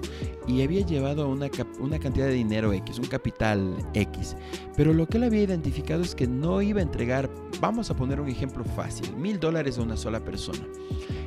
Y 0.48 0.64
había 0.64 0.84
llevado 0.84 1.30
una, 1.30 1.48
una 1.80 2.00
cantidad 2.00 2.26
de 2.26 2.34
dinero 2.34 2.74
X, 2.74 2.98
un 2.98 3.06
capital 3.06 3.76
X. 3.94 4.36
Pero 4.76 4.94
lo 4.94 5.06
que 5.06 5.18
él 5.18 5.26
había 5.26 5.44
identificado 5.44 6.02
es 6.02 6.16
que 6.16 6.26
no 6.26 6.64
iba 6.64 6.80
a 6.80 6.84
entregar, 6.84 7.30
vamos 7.60 7.92
a 7.92 7.96
poner 7.96 8.20
un 8.20 8.30
ejemplo 8.30 8.64
fácil, 8.64 9.16
mil 9.16 9.40
dólares 9.40 9.78
a 9.78 9.84
una 9.84 9.96
sola 9.96 10.22
persona. 10.22 10.66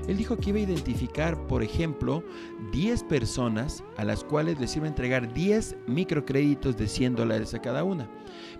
Él 0.08 0.16
dijo 0.16 0.38
que 0.38 0.50
iba 0.50 0.58
a 0.58 0.62
identificar, 0.62 1.46
por 1.46 1.62
ejemplo, 1.62 2.25
10 2.72 3.04
personas 3.04 3.84
a 3.96 4.04
las 4.04 4.25
cuales 4.25 4.58
les 4.58 4.75
iba 4.75 4.87
a 4.87 4.88
entregar 4.88 5.32
10 5.32 5.76
microcréditos 5.87 6.76
de 6.76 6.88
100 6.88 7.14
dólares 7.14 7.54
a 7.54 7.60
cada 7.60 7.84
una 7.84 8.08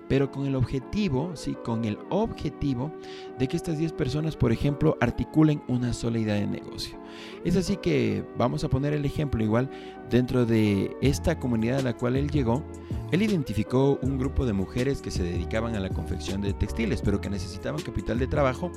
pero 0.09 0.31
con 0.31 0.47
el 0.47 0.57
objetivo, 0.57 1.33
sí, 1.35 1.57
con 1.65 1.85
el 1.85 1.99
objetivo 2.09 2.93
de 3.39 3.47
que 3.47 3.57
estas 3.57 3.79
10 3.79 3.93
personas, 3.93 4.37
por 4.37 4.53
ejemplo, 4.53 4.97
articulen 5.01 5.63
una 5.69 5.93
sola 5.93 6.19
idea 6.19 6.35
de 6.35 6.47
negocio. 6.47 6.99
Es 7.45 7.57
así 7.57 7.77
que 7.77 8.25
vamos 8.37 8.65
a 8.65 8.69
poner 8.69 8.93
el 8.95 9.05
ejemplo 9.05 9.43
igual 9.43 9.71
dentro 10.11 10.47
de 10.47 10.97
esta 11.03 11.39
comunidad 11.39 11.81
a 11.81 11.83
la 11.83 11.97
cual 11.97 12.17
él 12.17 12.31
llegó. 12.31 12.65
Él 13.13 13.23
identificó 13.23 13.99
un 14.03 14.19
grupo 14.19 14.47
de 14.47 14.53
mujeres 14.53 15.03
que 15.03 15.11
se 15.11 15.23
dedicaban 15.23 15.75
a 15.75 15.81
la 15.81 15.91
confección 15.91 16.41
de 16.41 16.53
textiles, 16.53 17.03
pero 17.03 17.21
que 17.21 17.31
necesitaban 17.31 17.81
capital 17.81 18.19
de 18.19 18.27
trabajo 18.27 18.71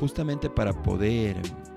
justamente 0.00 0.50
para 0.50 0.82
poder 0.82 1.36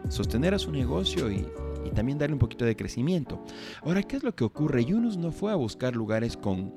sostener 0.09 0.53
a 0.53 0.59
su 0.59 0.71
negocio 0.71 1.31
y, 1.31 1.47
y 1.85 1.91
también 1.91 2.17
darle 2.17 2.33
un 2.33 2.39
poquito 2.39 2.65
de 2.65 2.75
crecimiento. 2.75 3.43
Ahora, 3.83 4.03
¿qué 4.03 4.17
es 4.17 4.23
lo 4.23 4.35
que 4.35 4.43
ocurre? 4.43 4.85
Yunus 4.85 5.17
no 5.17 5.31
fue 5.31 5.51
a 5.51 5.55
buscar 5.55 5.95
lugares 5.95 6.37
con 6.37 6.73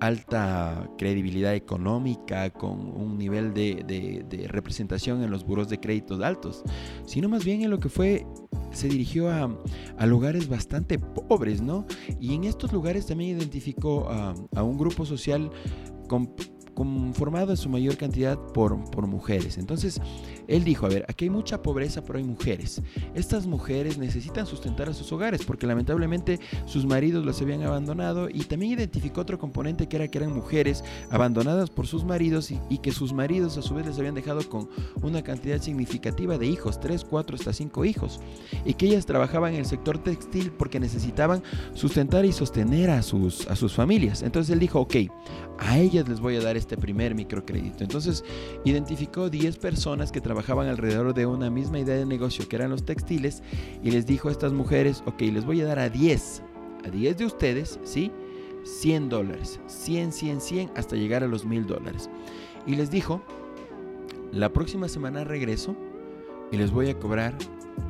alta 0.00 0.90
credibilidad 0.98 1.54
económica, 1.54 2.50
con 2.50 2.78
un 2.96 3.18
nivel 3.18 3.54
de, 3.54 4.46
representación 4.48 5.22
en 5.22 5.30
los 5.30 5.44
buros 5.44 5.68
de 5.68 5.78
créditos 5.78 6.20
altos, 6.22 6.62
sino 7.06 7.28
más 7.28 7.44
bien 7.44 7.62
en 7.62 7.70
lo 7.70 7.78
que 7.78 7.88
fue, 7.88 8.26
se 8.72 8.88
dirigió 8.88 9.30
a, 9.30 9.50
lugares 10.06 10.48
bastante 10.48 10.98
pobres, 10.98 11.60
¿no? 11.60 11.86
Y 12.18 12.34
en 12.34 12.44
estos 12.44 12.72
lugares 12.72 13.06
también 13.06 13.38
identificó 13.38 14.08
a, 14.08 14.34
a 14.56 14.62
un 14.62 14.78
grupo 14.78 15.04
social 15.06 15.50
con 16.08 16.34
conformado 16.80 17.50
en 17.50 17.56
su 17.58 17.68
mayor 17.68 17.98
cantidad 17.98 18.38
por, 18.38 18.90
por 18.90 19.06
mujeres. 19.06 19.58
Entonces, 19.58 20.00
él 20.50 20.64
dijo, 20.64 20.86
a 20.86 20.88
ver, 20.88 21.04
aquí 21.08 21.26
hay 21.26 21.30
mucha 21.30 21.62
pobreza, 21.62 22.02
pero 22.02 22.18
hay 22.18 22.24
mujeres. 22.24 22.82
Estas 23.14 23.46
mujeres 23.46 23.98
necesitan 23.98 24.46
sustentar 24.46 24.88
a 24.88 24.92
sus 24.92 25.12
hogares 25.12 25.44
porque 25.44 25.66
lamentablemente 25.66 26.40
sus 26.66 26.84
maridos 26.84 27.24
las 27.24 27.40
habían 27.40 27.62
abandonado 27.62 28.28
y 28.28 28.40
también 28.40 28.72
identificó 28.72 29.20
otro 29.20 29.38
componente 29.38 29.88
que 29.88 29.96
era 29.96 30.08
que 30.08 30.18
eran 30.18 30.34
mujeres 30.34 30.82
abandonadas 31.10 31.70
por 31.70 31.86
sus 31.86 32.04
maridos 32.04 32.50
y, 32.50 32.78
que 32.78 32.90
sus 32.90 33.12
maridos 33.12 33.58
a 33.58 33.62
su 33.62 33.74
vez 33.74 33.86
les 33.86 33.98
habían 33.98 34.14
dejado 34.14 34.48
con 34.48 34.68
una 35.02 35.22
cantidad 35.22 35.60
significativa 35.60 36.36
de 36.36 36.46
hijos, 36.46 36.80
3, 36.80 37.04
4 37.04 37.36
hasta 37.36 37.52
5 37.52 37.84
hijos, 37.84 38.20
y 38.64 38.74
que 38.74 38.86
ellas 38.86 39.06
trabajaban 39.06 39.52
en 39.52 39.60
el 39.60 39.66
sector 39.66 39.98
textil 39.98 40.50
porque 40.50 40.80
necesitaban 40.80 41.42
sustentar 41.74 42.24
y 42.24 42.32
sostener 42.32 42.90
a 42.90 43.02
sus, 43.02 43.46
a 43.46 43.54
sus 43.54 43.74
familias. 43.74 44.22
Entonces 44.22 44.52
él 44.52 44.58
dijo, 44.58 44.80
ok, 44.80 44.96
a 45.58 45.78
ellas 45.78 46.08
les 46.08 46.20
voy 46.20 46.36
a 46.36 46.40
dar 46.40 46.56
este 46.56 46.76
primer 46.76 47.14
microcrédito. 47.14 47.84
Entonces, 47.84 48.24
identificó 48.64 49.28
10 49.28 49.58
personas 49.58 50.10
que 50.10 50.20
trabajaban 50.22 50.39
alrededor 50.48 51.14
de 51.14 51.26
una 51.26 51.50
misma 51.50 51.78
idea 51.78 51.96
de 51.96 52.06
negocio, 52.06 52.48
que 52.48 52.56
eran 52.56 52.70
los 52.70 52.84
textiles, 52.84 53.42
y 53.82 53.90
les 53.90 54.06
dijo 54.06 54.28
a 54.28 54.32
estas 54.32 54.52
mujeres, 54.52 55.02
ok, 55.06 55.20
les 55.22 55.44
voy 55.44 55.60
a 55.60 55.66
dar 55.66 55.78
a 55.78 55.88
10, 55.88 56.42
a 56.86 56.90
10 56.90 57.16
de 57.18 57.24
ustedes, 57.24 57.78
¿sí? 57.84 58.10
100 58.64 59.08
dólares, 59.08 59.60
100, 59.66 60.12
100, 60.12 60.40
100, 60.40 60.70
hasta 60.76 60.96
llegar 60.96 61.24
a 61.24 61.28
los 61.28 61.44
1000 61.44 61.66
dólares. 61.66 62.10
Y 62.66 62.76
les 62.76 62.90
dijo, 62.90 63.22
la 64.32 64.52
próxima 64.52 64.88
semana 64.88 65.24
regreso 65.24 65.76
y 66.52 66.56
les 66.56 66.70
voy 66.70 66.88
a 66.90 66.98
cobrar 66.98 67.36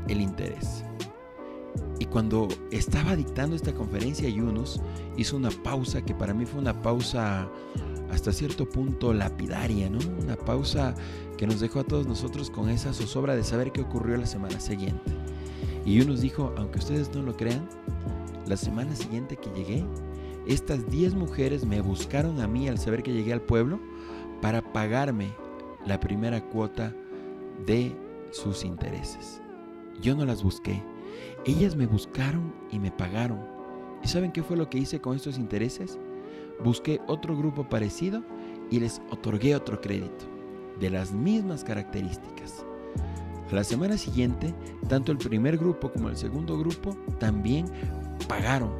el 0.08 0.20
interés. 0.20 0.84
Y 1.98 2.06
cuando 2.06 2.48
estaba 2.70 3.14
dictando 3.14 3.54
esta 3.54 3.74
conferencia, 3.74 4.28
Yunus 4.28 4.80
hizo 5.16 5.36
una 5.36 5.50
pausa 5.50 6.02
que 6.02 6.14
para 6.14 6.32
mí 6.32 6.46
fue 6.46 6.60
una 6.60 6.80
pausa 6.80 7.48
hasta 8.12 8.32
cierto 8.32 8.68
punto 8.68 9.12
lapidaria, 9.12 9.88
¿no? 9.88 9.98
Una 10.22 10.36
pausa 10.36 10.94
que 11.36 11.46
nos 11.46 11.60
dejó 11.60 11.80
a 11.80 11.84
todos 11.84 12.06
nosotros 12.06 12.50
con 12.50 12.68
esa 12.68 12.92
zozobra 12.92 13.36
de 13.36 13.44
saber 13.44 13.72
qué 13.72 13.80
ocurrió 13.80 14.16
la 14.16 14.26
semana 14.26 14.60
siguiente. 14.60 15.12
Y 15.84 15.98
nos 16.04 16.20
dijo, 16.20 16.52
aunque 16.56 16.78
ustedes 16.78 17.14
no 17.14 17.22
lo 17.22 17.36
crean, 17.36 17.68
la 18.46 18.56
semana 18.56 18.94
siguiente 18.94 19.36
que 19.36 19.50
llegué, 19.50 19.84
estas 20.46 20.90
10 20.90 21.14
mujeres 21.14 21.64
me 21.64 21.80
buscaron 21.80 22.40
a 22.40 22.46
mí 22.46 22.68
al 22.68 22.78
saber 22.78 23.02
que 23.02 23.12
llegué 23.12 23.32
al 23.32 23.42
pueblo 23.42 23.80
para 24.42 24.72
pagarme 24.72 25.32
la 25.86 26.00
primera 26.00 26.44
cuota 26.48 26.94
de 27.66 27.94
sus 28.32 28.64
intereses. 28.64 29.40
Yo 30.00 30.14
no 30.14 30.24
las 30.24 30.42
busqué, 30.42 30.82
ellas 31.44 31.76
me 31.76 31.86
buscaron 31.86 32.52
y 32.70 32.78
me 32.78 32.90
pagaron. 32.90 33.40
¿Y 34.02 34.08
saben 34.08 34.32
qué 34.32 34.42
fue 34.42 34.56
lo 34.56 34.68
que 34.68 34.78
hice 34.78 35.00
con 35.00 35.16
estos 35.16 35.38
intereses? 35.38 35.98
Busqué 36.64 37.00
otro 37.06 37.36
grupo 37.36 37.68
parecido 37.68 38.22
y 38.70 38.80
les 38.80 39.00
otorgué 39.10 39.54
otro 39.54 39.80
crédito 39.80 40.26
de 40.78 40.90
las 40.90 41.12
mismas 41.12 41.64
características. 41.64 42.64
La 43.50 43.64
semana 43.64 43.98
siguiente, 43.98 44.54
tanto 44.88 45.10
el 45.10 45.18
primer 45.18 45.58
grupo 45.58 45.90
como 45.90 46.08
el 46.08 46.16
segundo 46.16 46.56
grupo 46.58 46.96
también 47.18 47.66
pagaron. 48.28 48.70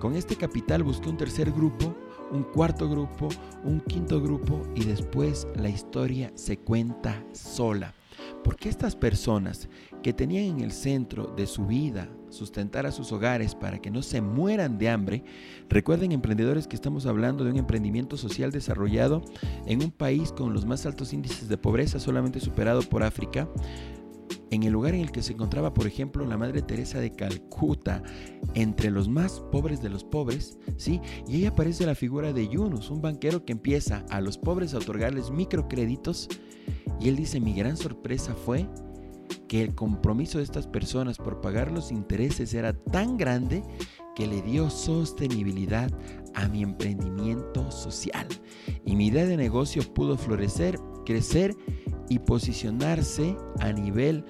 Con 0.00 0.16
este 0.16 0.34
capital 0.34 0.82
busqué 0.82 1.08
un 1.08 1.16
tercer 1.16 1.52
grupo, 1.52 1.94
un 2.32 2.42
cuarto 2.42 2.88
grupo, 2.88 3.28
un 3.64 3.80
quinto 3.80 4.20
grupo 4.20 4.62
y 4.74 4.84
después 4.84 5.46
la 5.54 5.68
historia 5.68 6.32
se 6.34 6.58
cuenta 6.58 7.24
sola. 7.32 7.94
Porque 8.44 8.68
estas 8.68 8.96
personas 8.96 9.68
que 10.02 10.12
tenían 10.12 10.44
en 10.44 10.60
el 10.60 10.72
centro 10.72 11.26
de 11.36 11.46
su 11.46 11.66
vida 11.66 12.08
sustentar 12.30 12.86
a 12.86 12.92
sus 12.92 13.12
hogares 13.12 13.54
para 13.54 13.80
que 13.80 13.90
no 13.90 14.02
se 14.02 14.20
mueran 14.20 14.78
de 14.78 14.88
hambre, 14.88 15.24
recuerden 15.68 16.12
emprendedores 16.12 16.66
que 16.66 16.76
estamos 16.76 17.06
hablando 17.06 17.44
de 17.44 17.50
un 17.50 17.58
emprendimiento 17.58 18.16
social 18.16 18.52
desarrollado 18.52 19.22
en 19.66 19.82
un 19.82 19.90
país 19.90 20.32
con 20.32 20.52
los 20.52 20.64
más 20.64 20.86
altos 20.86 21.12
índices 21.12 21.48
de 21.48 21.58
pobreza, 21.58 21.98
solamente 21.98 22.40
superado 22.40 22.82
por 22.82 23.02
África, 23.02 23.48
en 24.50 24.64
el 24.64 24.72
lugar 24.72 24.94
en 24.94 25.00
el 25.00 25.12
que 25.12 25.22
se 25.22 25.32
encontraba, 25.32 25.74
por 25.74 25.86
ejemplo, 25.86 26.24
la 26.26 26.36
Madre 26.36 26.62
Teresa 26.62 27.00
de 27.00 27.12
Calcuta, 27.12 28.02
entre 28.54 28.90
los 28.90 29.08
más 29.08 29.40
pobres 29.52 29.80
de 29.80 29.90
los 29.90 30.04
pobres, 30.04 30.58
¿sí? 30.76 31.00
Y 31.28 31.36
ahí 31.36 31.46
aparece 31.46 31.86
la 31.86 31.94
figura 31.94 32.32
de 32.32 32.48
Yunus, 32.48 32.90
un 32.90 33.00
banquero 33.00 33.44
que 33.44 33.52
empieza 33.52 34.04
a 34.10 34.20
los 34.20 34.38
pobres 34.38 34.74
a 34.74 34.78
otorgarles 34.78 35.30
microcréditos 35.30 36.28
y 37.00 37.08
él 37.08 37.16
dice, 37.16 37.40
mi 37.40 37.54
gran 37.54 37.76
sorpresa 37.76 38.34
fue 38.34 38.68
que 39.48 39.62
el 39.62 39.74
compromiso 39.74 40.38
de 40.38 40.44
estas 40.44 40.66
personas 40.66 41.16
por 41.18 41.40
pagar 41.40 41.72
los 41.72 41.90
intereses 41.90 42.54
era 42.54 42.72
tan 42.72 43.16
grande 43.16 43.62
que 44.14 44.26
le 44.26 44.42
dio 44.42 44.70
sostenibilidad 44.70 45.90
a 46.34 46.46
mi 46.48 46.62
emprendimiento 46.62 47.70
social. 47.70 48.26
Y 48.84 48.96
mi 48.96 49.06
idea 49.06 49.26
de 49.26 49.36
negocio 49.36 49.82
pudo 49.94 50.16
florecer, 50.16 50.78
crecer 51.06 51.56
y 52.08 52.18
posicionarse 52.18 53.36
a 53.60 53.72
nivel 53.72 54.24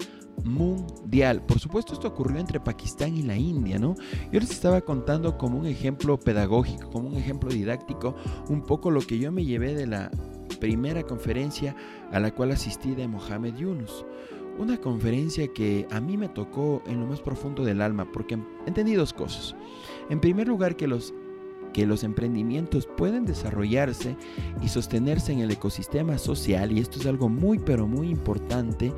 mundial. 0.44 1.44
Por 1.44 1.58
supuesto, 1.58 1.92
esto 1.92 2.08
ocurrió 2.08 2.38
entre 2.38 2.60
Pakistán 2.60 3.16
y 3.16 3.22
la 3.22 3.36
India, 3.36 3.78
¿no? 3.78 3.94
Yo 4.32 4.40
les 4.40 4.50
estaba 4.50 4.80
contando 4.80 5.36
como 5.36 5.58
un 5.58 5.66
ejemplo 5.66 6.18
pedagógico, 6.18 6.90
como 6.90 7.08
un 7.08 7.16
ejemplo 7.16 7.50
didáctico, 7.50 8.14
un 8.48 8.62
poco 8.62 8.90
lo 8.90 9.00
que 9.00 9.18
yo 9.18 9.32
me 9.32 9.44
llevé 9.44 9.74
de 9.74 9.86
la 9.86 10.10
primera 10.60 11.02
conferencia 11.02 11.74
a 12.12 12.20
la 12.20 12.32
cual 12.32 12.52
asistí 12.52 12.94
de 12.94 13.08
Mohamed 13.08 13.56
Yunus. 13.56 14.04
Una 14.58 14.76
conferencia 14.76 15.48
que 15.48 15.86
a 15.90 16.00
mí 16.00 16.16
me 16.16 16.28
tocó 16.28 16.82
en 16.86 17.00
lo 17.00 17.06
más 17.06 17.20
profundo 17.20 17.64
del 17.64 17.80
alma 17.80 18.10
porque 18.12 18.38
entendí 18.66 18.94
dos 18.94 19.12
cosas. 19.12 19.56
En 20.10 20.20
primer 20.20 20.48
lugar, 20.48 20.76
que 20.76 20.86
los 20.86 21.14
que 21.72 21.86
los 21.86 22.04
emprendimientos 22.04 22.86
pueden 22.86 23.24
desarrollarse 23.24 24.16
y 24.62 24.68
sostenerse 24.68 25.32
en 25.32 25.40
el 25.40 25.50
ecosistema 25.50 26.18
social 26.18 26.72
y 26.72 26.80
esto 26.80 26.98
es 26.98 27.06
algo 27.06 27.28
muy 27.28 27.58
pero 27.58 27.86
muy 27.86 28.08
importante 28.08 28.92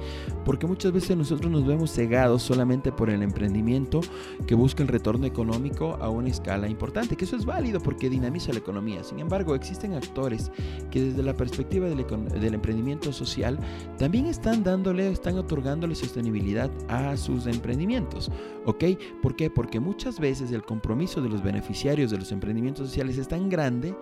porque 0.44 0.66
muchas 0.66 0.92
veces 0.92 1.16
nosotros 1.16 1.50
nos 1.50 1.66
vemos 1.66 1.92
cegados 1.92 2.42
solamente 2.42 2.92
por 2.92 3.10
el 3.10 3.22
emprendimiento 3.22 4.00
que 4.46 4.54
busca 4.54 4.82
el 4.82 4.88
retorno 4.88 5.26
económico 5.26 5.98
a 6.00 6.08
una 6.08 6.28
escala 6.28 6.68
importante, 6.68 7.16
que 7.16 7.24
eso 7.24 7.36
es 7.36 7.44
válido 7.44 7.80
porque 7.80 8.08
dinamiza 8.08 8.52
la 8.52 8.58
economía. 8.58 9.04
Sin 9.04 9.18
embargo, 9.18 9.54
existen 9.54 9.94
actores 9.94 10.50
que 10.90 11.02
desde 11.02 11.22
la 11.22 11.36
perspectiva 11.36 11.88
del, 11.88 12.04
del 12.40 12.54
emprendimiento 12.54 13.12
social 13.12 13.58
también 13.98 14.26
están 14.26 14.62
dándole, 14.62 15.10
están 15.10 15.38
otorgándole 15.38 15.94
sostenibilidad 15.94 16.70
a 16.88 17.16
sus 17.16 17.46
emprendimientos. 17.46 18.30
¿Ok? 18.64 18.84
¿Por 19.20 19.34
qué? 19.36 19.50
Porque 19.50 19.80
muchas 19.80 20.20
veces 20.20 20.52
el 20.52 20.62
compromiso 20.62 21.20
de 21.20 21.28
los 21.28 21.42
beneficiarios 21.42 22.10
de 22.10 22.18
los 22.18 22.30
emprendimientos 22.32 22.61
sociales 22.76 23.18
es 23.18 23.28
tan 23.28 23.48
grande 23.48 23.94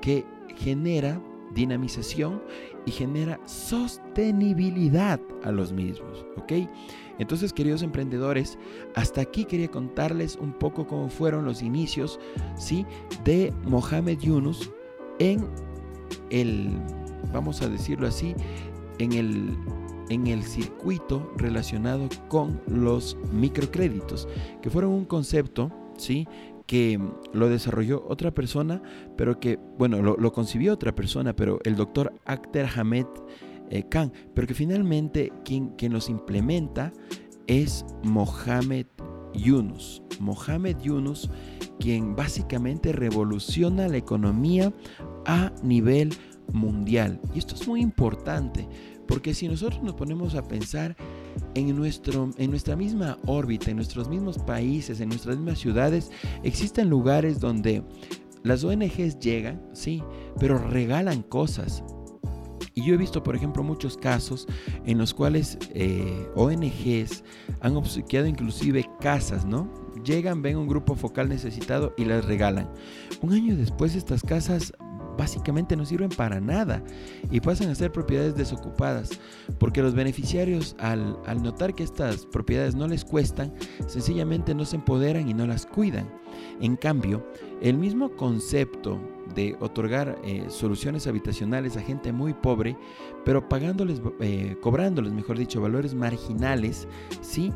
que 0.00 0.24
genera 0.56 1.20
dinamización 1.54 2.42
y 2.86 2.90
genera 2.90 3.38
sostenibilidad 3.46 5.20
a 5.44 5.52
los 5.52 5.72
mismos. 5.72 6.24
¿Ok? 6.36 6.52
Entonces, 7.18 7.52
queridos 7.52 7.82
emprendedores, 7.82 8.58
hasta 8.94 9.20
aquí 9.20 9.44
quería 9.44 9.70
contarles 9.70 10.36
un 10.36 10.52
poco 10.52 10.86
cómo 10.86 11.08
fueron 11.08 11.44
los 11.44 11.62
inicios, 11.62 12.18
¿sí? 12.56 12.86
De 13.24 13.52
Mohamed 13.64 14.18
Yunus 14.18 14.70
en 15.18 15.46
el, 16.30 16.70
vamos 17.32 17.62
a 17.62 17.68
decirlo 17.68 18.08
así, 18.08 18.34
en 18.98 19.12
el 19.12 19.56
en 20.08 20.26
el 20.26 20.42
circuito 20.42 21.32
relacionado 21.36 22.08
con 22.28 22.60
los 22.66 23.16
microcréditos, 23.32 24.28
que 24.60 24.68
fueron 24.68 24.92
un 24.92 25.04
concepto, 25.06 25.70
¿sí? 25.96 26.28
Que 26.72 26.98
lo 27.34 27.50
desarrolló 27.50 28.02
otra 28.08 28.30
persona, 28.30 28.82
pero 29.18 29.38
que, 29.38 29.58
bueno, 29.76 30.00
lo, 30.00 30.32
concibió 30.32 30.72
otra 30.72 30.94
persona, 30.94 31.36
pero 31.36 31.58
el 31.64 31.76
doctor 31.76 32.14
Akhter 32.24 32.66
Hamed 32.74 33.04
eh, 33.68 33.82
Khan, 33.90 34.10
pero 34.32 34.46
que 34.46 34.54
finalmente 34.54 35.34
quien, 35.44 35.68
quien 35.76 35.92
los 35.92 36.08
implementa 36.08 36.90
es 37.46 37.84
Mohamed 38.04 38.86
Yunus. 39.34 40.02
Mohamed 40.18 40.78
Yunus, 40.78 41.28
quien 41.78 42.16
básicamente 42.16 42.90
revoluciona 42.92 43.86
la 43.86 43.98
economía 43.98 44.72
a 45.26 45.52
nivel 45.62 46.14
mundial. 46.54 47.20
Y 47.34 47.38
esto 47.38 47.54
es 47.54 47.68
muy 47.68 47.82
importante 47.82 48.66
porque 49.06 49.34
si 49.34 49.46
nosotros 49.46 49.82
nos 49.82 49.94
ponemos 49.94 50.34
a 50.36 50.48
pensar 50.48 50.96
en, 51.54 51.74
nuestro, 51.76 52.30
en 52.38 52.50
nuestra 52.50 52.76
misma 52.76 53.18
órbita, 53.26 53.70
en 53.70 53.76
nuestros 53.76 54.08
mismos 54.08 54.38
países, 54.38 55.00
en 55.00 55.08
nuestras 55.08 55.36
mismas 55.36 55.58
ciudades, 55.58 56.10
existen 56.42 56.88
lugares 56.88 57.40
donde 57.40 57.82
las 58.42 58.64
ONGs 58.64 59.18
llegan, 59.20 59.62
sí, 59.72 60.02
pero 60.38 60.58
regalan 60.58 61.22
cosas. 61.22 61.84
Y 62.74 62.84
yo 62.84 62.94
he 62.94 62.96
visto, 62.96 63.22
por 63.22 63.36
ejemplo, 63.36 63.62
muchos 63.62 63.96
casos 63.96 64.46
en 64.86 64.98
los 64.98 65.12
cuales 65.12 65.58
eh, 65.74 66.26
ONGs 66.34 67.22
han 67.60 67.76
obsequiado 67.76 68.26
inclusive 68.26 68.88
casas, 69.00 69.44
¿no? 69.44 69.70
Llegan, 70.04 70.40
ven 70.42 70.56
un 70.56 70.66
grupo 70.66 70.94
focal 70.94 71.28
necesitado 71.28 71.94
y 71.98 72.06
las 72.06 72.24
regalan. 72.24 72.68
Un 73.20 73.34
año 73.34 73.56
después 73.56 73.94
estas 73.94 74.22
casas 74.22 74.72
básicamente 75.16 75.76
no 75.76 75.84
sirven 75.84 76.10
para 76.10 76.40
nada 76.40 76.82
y 77.30 77.40
pasan 77.40 77.70
a 77.70 77.74
ser 77.74 77.92
propiedades 77.92 78.34
desocupadas, 78.34 79.18
porque 79.58 79.82
los 79.82 79.94
beneficiarios 79.94 80.76
al, 80.78 81.16
notar 81.42 81.74
que 81.74 81.82
estas 81.82 82.26
propiedades 82.26 82.74
no 82.74 82.86
les 82.86 83.04
cuestan, 83.04 83.52
sencillamente 83.86 84.54
no 84.54 84.64
se 84.64 84.76
empoderan 84.76 85.28
y 85.28 85.34
no 85.34 85.46
las 85.46 85.66
cuidan. 85.66 86.08
En 86.60 86.76
cambio, 86.76 87.26
el 87.60 87.76
mismo 87.76 88.16
concepto 88.16 88.98
de 89.34 89.56
otorgar 89.60 90.18
eh, 90.24 90.46
soluciones 90.48 91.06
habitacionales 91.06 91.76
a 91.76 91.82
gente 91.82 92.12
muy 92.12 92.34
pobre, 92.34 92.76
pero 93.24 93.48
pagándoles, 93.48 94.00
eh, 94.20 94.56
cobrándoles, 94.60 95.12
mejor 95.12 95.38
dicho, 95.38 95.60
valores 95.60 95.94
marginales, 95.94 96.88
sí, 97.20 97.52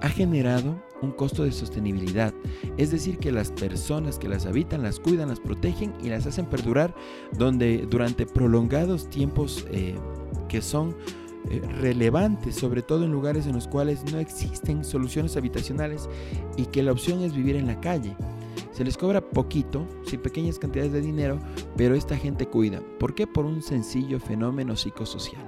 ha 0.00 0.08
generado 0.08 0.80
un 1.02 1.12
costo 1.12 1.44
de 1.44 1.52
sostenibilidad. 1.52 2.34
Es 2.76 2.90
decir, 2.90 3.18
que 3.18 3.32
las 3.32 3.52
personas 3.52 4.18
que 4.18 4.28
las 4.28 4.46
habitan 4.46 4.82
las 4.82 5.00
cuidan, 5.00 5.28
las 5.28 5.40
protegen 5.40 5.94
y 6.02 6.08
las 6.08 6.26
hacen 6.26 6.46
perdurar 6.46 6.94
donde, 7.36 7.86
durante 7.88 8.26
prolongados 8.26 9.08
tiempos 9.08 9.66
eh, 9.70 9.96
que 10.48 10.62
son 10.62 10.94
relevantes, 11.80 12.56
sobre 12.56 12.82
todo 12.82 13.04
en 13.04 13.12
lugares 13.12 13.46
en 13.46 13.54
los 13.54 13.68
cuales 13.68 14.04
no 14.12 14.18
existen 14.18 14.84
soluciones 14.84 15.36
habitacionales 15.36 16.08
y 16.56 16.66
que 16.66 16.82
la 16.82 16.92
opción 16.92 17.22
es 17.22 17.34
vivir 17.34 17.56
en 17.56 17.66
la 17.66 17.80
calle. 17.80 18.16
Se 18.72 18.84
les 18.84 18.96
cobra 18.96 19.20
poquito, 19.20 19.86
sí, 20.04 20.18
pequeñas 20.18 20.58
cantidades 20.58 20.92
de 20.92 21.00
dinero, 21.00 21.38
pero 21.76 21.94
esta 21.94 22.16
gente 22.16 22.46
cuida. 22.46 22.80
¿Por 22.98 23.14
qué? 23.14 23.26
Por 23.26 23.44
un 23.44 23.62
sencillo 23.62 24.20
fenómeno 24.20 24.76
psicosocial. 24.76 25.42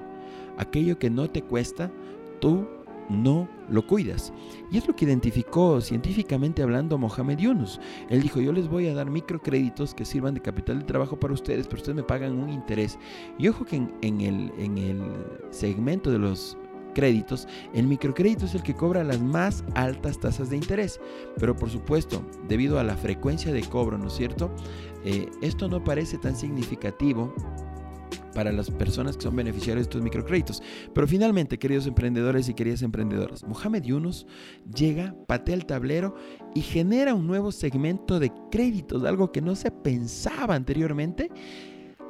Aquello 0.58 0.98
que 0.98 1.10
no 1.10 1.30
te 1.30 1.42
cuesta, 1.42 1.92
tú 2.40 2.66
no 3.10 3.48
lo 3.68 3.86
cuidas. 3.86 4.32
Y 4.70 4.78
es 4.78 4.86
lo 4.86 4.94
que 4.94 5.04
identificó 5.04 5.80
científicamente 5.80 6.62
hablando 6.62 6.96
Mohamed 6.96 7.38
Yunus. 7.38 7.80
Él 8.08 8.22
dijo, 8.22 8.40
yo 8.40 8.52
les 8.52 8.68
voy 8.68 8.88
a 8.88 8.94
dar 8.94 9.10
microcréditos 9.10 9.94
que 9.94 10.04
sirvan 10.04 10.34
de 10.34 10.40
capital 10.40 10.78
de 10.78 10.84
trabajo 10.84 11.18
para 11.18 11.34
ustedes, 11.34 11.66
pero 11.66 11.78
ustedes 11.78 11.96
me 11.96 12.02
pagan 12.02 12.38
un 12.38 12.50
interés. 12.50 12.98
Y 13.38 13.48
ojo 13.48 13.64
que 13.64 13.76
en, 13.76 14.20
el, 14.20 14.52
en 14.58 14.78
el 14.78 15.02
segmento 15.50 16.10
de 16.10 16.18
los 16.18 16.56
créditos, 16.94 17.46
el 17.72 17.86
microcrédito 17.86 18.46
es 18.46 18.54
el 18.54 18.62
que 18.62 18.74
cobra 18.74 19.04
las 19.04 19.20
más 19.20 19.64
altas 19.74 20.18
tasas 20.18 20.50
de 20.50 20.56
interés. 20.56 21.00
Pero 21.38 21.56
por 21.56 21.70
supuesto, 21.70 22.22
debido 22.48 22.78
a 22.78 22.84
la 22.84 22.96
frecuencia 22.96 23.52
de 23.52 23.62
cobro, 23.62 23.98
¿no 23.98 24.08
es 24.08 24.14
cierto? 24.14 24.50
Eh, 25.04 25.28
esto 25.40 25.68
no 25.68 25.82
parece 25.82 26.18
tan 26.18 26.36
significativo 26.36 27.32
para 28.34 28.52
las 28.52 28.70
personas 28.70 29.16
que 29.16 29.22
son 29.22 29.36
beneficiarios 29.36 29.86
de 29.86 29.90
estos 29.90 30.02
microcréditos. 30.02 30.62
Pero 30.94 31.06
finalmente, 31.06 31.58
queridos 31.58 31.86
emprendedores 31.86 32.48
y 32.48 32.54
queridas 32.54 32.82
emprendedoras, 32.82 33.44
Mohamed 33.44 33.82
Yunus 33.82 34.26
llega, 34.74 35.14
patea 35.26 35.54
el 35.54 35.66
tablero 35.66 36.14
y 36.54 36.62
genera 36.62 37.14
un 37.14 37.26
nuevo 37.26 37.52
segmento 37.52 38.18
de 38.18 38.32
créditos, 38.50 39.04
algo 39.04 39.32
que 39.32 39.40
no 39.40 39.56
se 39.56 39.70
pensaba 39.70 40.54
anteriormente 40.54 41.30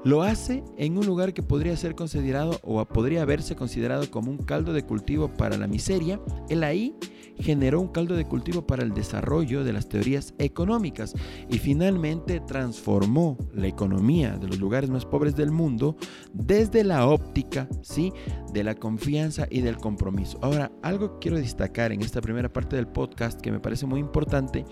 lo 0.02 0.22
hace 0.22 0.64
en 0.78 0.96
un 0.96 1.04
lugar 1.04 1.34
que 1.34 1.42
podría 1.42 1.76
ser 1.76 1.94
considerado 1.94 2.58
o 2.62 2.82
podría 2.86 3.20
haberse 3.20 3.54
considerado 3.54 4.10
como 4.10 4.30
un 4.30 4.38
caldo 4.38 4.72
de 4.72 4.82
cultivo 4.82 5.28
para 5.28 5.58
la 5.58 5.66
miseria. 5.66 6.18
Él 6.48 6.64
ahí 6.64 6.96
generó 7.40 7.80
un 7.80 7.88
caldo 7.88 8.14
de 8.14 8.26
cultivo 8.26 8.66
para 8.66 8.82
el 8.82 8.92
desarrollo 8.92 9.64
de 9.64 9.72
las 9.72 9.88
teorías 9.88 10.34
económicas 10.38 11.14
y 11.48 11.58
finalmente 11.58 12.40
transformó 12.40 13.36
la 13.54 13.66
economía 13.66 14.36
de 14.36 14.48
los 14.48 14.58
lugares 14.58 14.90
más 14.90 15.04
pobres 15.04 15.36
del 15.36 15.50
mundo 15.50 15.96
desde 16.32 16.84
la 16.84 17.06
óptica, 17.06 17.68
¿sí? 17.82 18.12
de 18.52 18.64
la 18.64 18.74
confianza 18.74 19.46
y 19.50 19.60
del 19.60 19.76
compromiso. 19.76 20.38
Ahora, 20.42 20.70
algo 20.82 21.12
que 21.12 21.18
quiero 21.20 21.38
destacar 21.38 21.92
en 21.92 22.02
esta 22.02 22.20
primera 22.20 22.52
parte 22.52 22.76
del 22.76 22.88
podcast 22.88 23.40
que 23.40 23.52
me 23.52 23.60
parece 23.60 23.86
muy 23.86 24.00
importante 24.00 24.64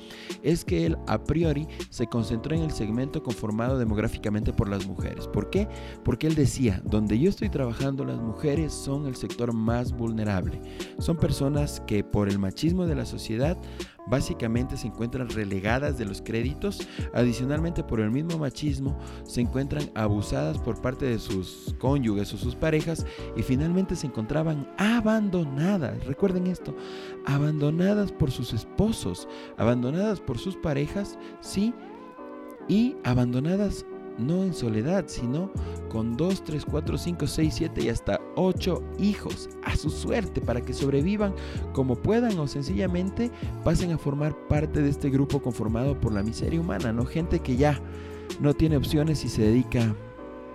es 0.43 0.65
que 0.65 0.87
él 0.87 0.97
a 1.07 1.23
priori 1.23 1.67
se 1.91 2.07
concentró 2.07 2.55
en 2.57 2.63
el 2.63 2.71
segmento 2.71 3.23
conformado 3.23 3.79
demográficamente 3.79 4.53
por 4.53 4.69
las 4.69 4.87
mujeres. 4.87 5.27
¿Por 5.29 5.51
qué? 5.51 5.69
Porque 6.05 6.27
él 6.27 6.35
decía, 6.35 6.83
donde 6.85 7.19
yo 7.19 7.31
estoy 7.31 7.49
trabajando 7.49 8.05
las 8.05 8.21
mujeres 8.21 8.73
son 8.73 9.07
el 9.07 9.17
sector 9.17 9.53
más 9.53 9.93
vulnerable. 9.93 10.61
Son 10.99 11.17
personas 11.17 11.81
que 11.87 12.05
por 12.05 12.29
el 12.29 12.39
machismo 12.59 12.87
de 12.87 12.97
la 12.97 13.07
sociedad 13.07 13.57
básicamente 14.09 14.77
se 14.77 14.88
encuentran 14.88 15.29
relegadas 15.29 15.97
de 15.97 16.05
los 16.05 16.21
créditos, 16.21 16.81
adicionalmente 17.14 17.85
por 17.85 18.01
el 18.01 18.11
mismo 18.11 18.37
machismo 18.37 18.99
se 19.23 19.42
encuentran 19.42 19.88
abusadas 19.94 20.59
por 20.59 20.81
parte 20.81 21.07
de 21.07 21.21
sus 21.21 21.77
cónyuges 21.79 22.35
o 22.35 22.37
sus 22.37 22.57
parejas 22.57 23.07
y 23.37 23.42
finalmente 23.42 23.94
se 23.94 24.09
encontraban 24.09 24.68
abandonadas, 24.77 26.05
recuerden 26.05 26.49
esto, 26.49 26.75
abandonadas 27.27 28.11
por 28.11 28.33
sus 28.33 28.53
esposos, 28.53 29.29
abandonadas 29.57 30.18
por 30.18 30.38
sus 30.38 30.57
parejas, 30.57 31.16
sí, 31.40 31.73
y 32.66 32.97
abandonadas 33.05 33.87
no 34.19 34.45
en 34.45 34.53
soledad, 34.53 35.05
sino 35.07 35.51
con 35.89 36.17
2, 36.17 36.45
3, 36.45 36.65
4, 36.65 36.99
5, 36.99 37.27
6, 37.27 37.55
7 37.55 37.85
y 37.85 37.89
hasta 37.89 38.21
8 38.37 38.83
hijos 38.99 39.49
a 39.65 39.77
su 39.77 39.91
suerte 39.91 40.41
para 40.41 40.61
que 40.61 40.75
sobrevivan 40.75 41.35
como 41.73 41.97
puedan 41.97 42.39
o 42.39 42.47
sencillamente 42.47 43.31
pasen 43.65 43.93
a 43.93 43.99
formar 43.99 44.37
parte 44.49 44.83
de 44.83 44.91
este 44.91 45.11
grupo 45.11 45.41
conformado 45.41 45.99
por 45.99 46.13
la 46.13 46.23
miseria 46.23 46.61
humana, 46.61 46.93
no 46.93 47.07
gente 47.07 47.41
que 47.41 47.57
ya 47.57 47.81
no 48.41 48.55
tiene 48.55 48.77
opciones 48.77 49.25
y 49.25 49.29
se 49.29 49.43
dedica 49.43 49.95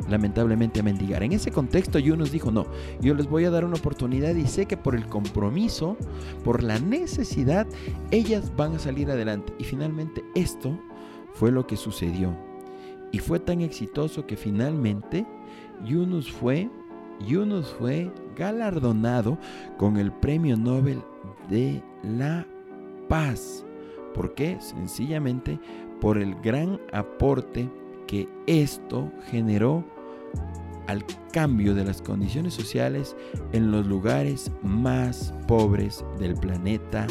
lamentablemente 0.10 0.80
a 0.80 0.84
mendigar. 0.84 1.24
En 1.24 1.32
ese 1.32 1.52
contexto 1.52 2.00
nos 2.00 2.32
dijo, 2.32 2.52
no, 2.52 2.66
yo 3.02 3.14
les 3.14 3.28
voy 3.28 3.46
a 3.46 3.52
dar 3.52 3.66
una 3.66 3.76
oportunidad 3.76 4.36
y 4.36 4.48
sé 4.48 4.66
que 4.66 4.78
por 4.78 4.96
el 4.96 5.08
compromiso, 5.08 5.98
por 6.44 6.64
la 6.64 6.80
necesidad, 6.80 7.68
ellas 8.12 8.52
van 8.56 8.76
a 8.76 8.80
salir 8.80 9.10
adelante. 9.10 9.54
Y 9.60 9.64
finalmente 9.64 10.24
esto 10.36 10.78
fue 11.34 11.52
lo 11.52 11.66
que 11.66 11.78
sucedió. 11.78 12.36
Y 13.14 13.20
fue 13.20 13.40
tan 13.40 13.62
exitoso 13.62 14.26
que 14.26 14.36
finalmente 14.36 15.26
Yunus 15.86 16.32
fue, 16.32 16.68
Yunus 17.26 17.68
fue 17.80 18.12
galardonado 18.36 19.38
con 19.78 19.98
el 19.98 20.12
Premio 20.12 20.58
Nobel 20.58 21.00
de 21.48 21.84
la 22.02 22.46
Paz. 23.08 23.64
¿Por 24.16 24.34
qué? 24.34 24.58
Sencillamente 24.60 25.60
por 26.02 26.18
el 26.18 26.34
gran 26.42 26.82
aporte 26.92 27.70
que 28.08 28.28
esto 28.48 29.12
generó 29.30 29.86
al 30.88 31.06
cambio 31.32 31.76
de 31.76 31.86
las 31.86 32.02
condiciones 32.02 32.56
sociales 32.56 33.16
en 33.52 33.72
los 33.72 33.86
lugares 33.86 34.52
más 34.64 35.34
pobres 35.48 36.04
del 36.20 36.34
planeta 36.34 37.06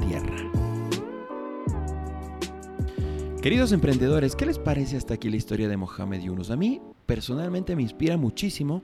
Tierra. 0.00 0.65
Queridos 3.46 3.70
emprendedores, 3.70 4.34
¿qué 4.34 4.44
les 4.44 4.58
parece 4.58 4.96
hasta 4.96 5.14
aquí 5.14 5.30
la 5.30 5.36
historia 5.36 5.68
de 5.68 5.76
Mohamed 5.76 6.20
Yunus? 6.20 6.50
A 6.50 6.56
mí 6.56 6.82
personalmente 7.06 7.76
me 7.76 7.82
inspira 7.82 8.16
muchísimo 8.16 8.82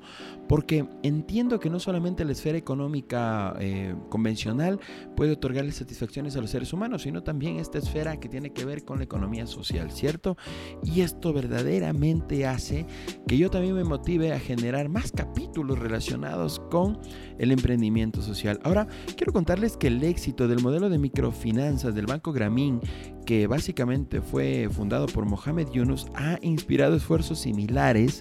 porque 0.48 0.87
entiendo 1.02 1.58
que 1.61 1.70
no 1.70 1.80
solamente 1.80 2.24
la 2.24 2.32
esfera 2.32 2.56
económica 2.56 3.54
eh, 3.58 3.94
convencional 4.08 4.80
puede 5.16 5.32
otorgarle 5.32 5.72
satisfacciones 5.72 6.37
a 6.37 6.40
los 6.40 6.50
seres 6.50 6.72
humanos, 6.72 7.02
sino 7.02 7.22
también 7.22 7.56
esta 7.56 7.78
esfera 7.78 8.18
que 8.18 8.28
tiene 8.28 8.52
que 8.52 8.64
ver 8.64 8.85
con 8.85 8.98
la 8.98 9.04
economía 9.04 9.46
social, 9.46 9.90
¿cierto? 9.90 10.37
Y 10.85 11.00
esto 11.00 11.32
verdaderamente 11.32 12.46
hace 12.46 12.87
que 13.26 13.38
yo 13.38 13.50
también 13.50 13.74
me 13.74 13.85
motive 13.85 14.32
a 14.32 14.38
generar 14.38 14.88
más 14.88 15.12
capítulos 15.12 15.78
relacionados 15.78 16.61
con 16.70 16.98
el 17.38 17.50
emprendimiento 17.50 18.22
social. 18.22 18.61
Ahora, 18.62 18.87
quiero 19.16 19.32
contarles 19.32 19.76
que 19.76 19.88
el 19.88 20.02
éxito 20.04 20.48
del 20.48 20.62
modelo 20.62 20.90
de 20.90 20.98
microfinanzas 20.98 21.94
del 21.94 22.06
Banco 22.06 22.32
Gramín, 22.32 22.80
que 23.26 23.46
básicamente 23.46 24.20
fue 24.20 24.68
fundado 24.70 25.06
por 25.06 25.24
Mohamed 25.24 25.70
Yunus, 25.72 26.06
ha 26.14 26.38
inspirado 26.42 26.96
esfuerzos 26.96 27.38
similares 27.38 28.12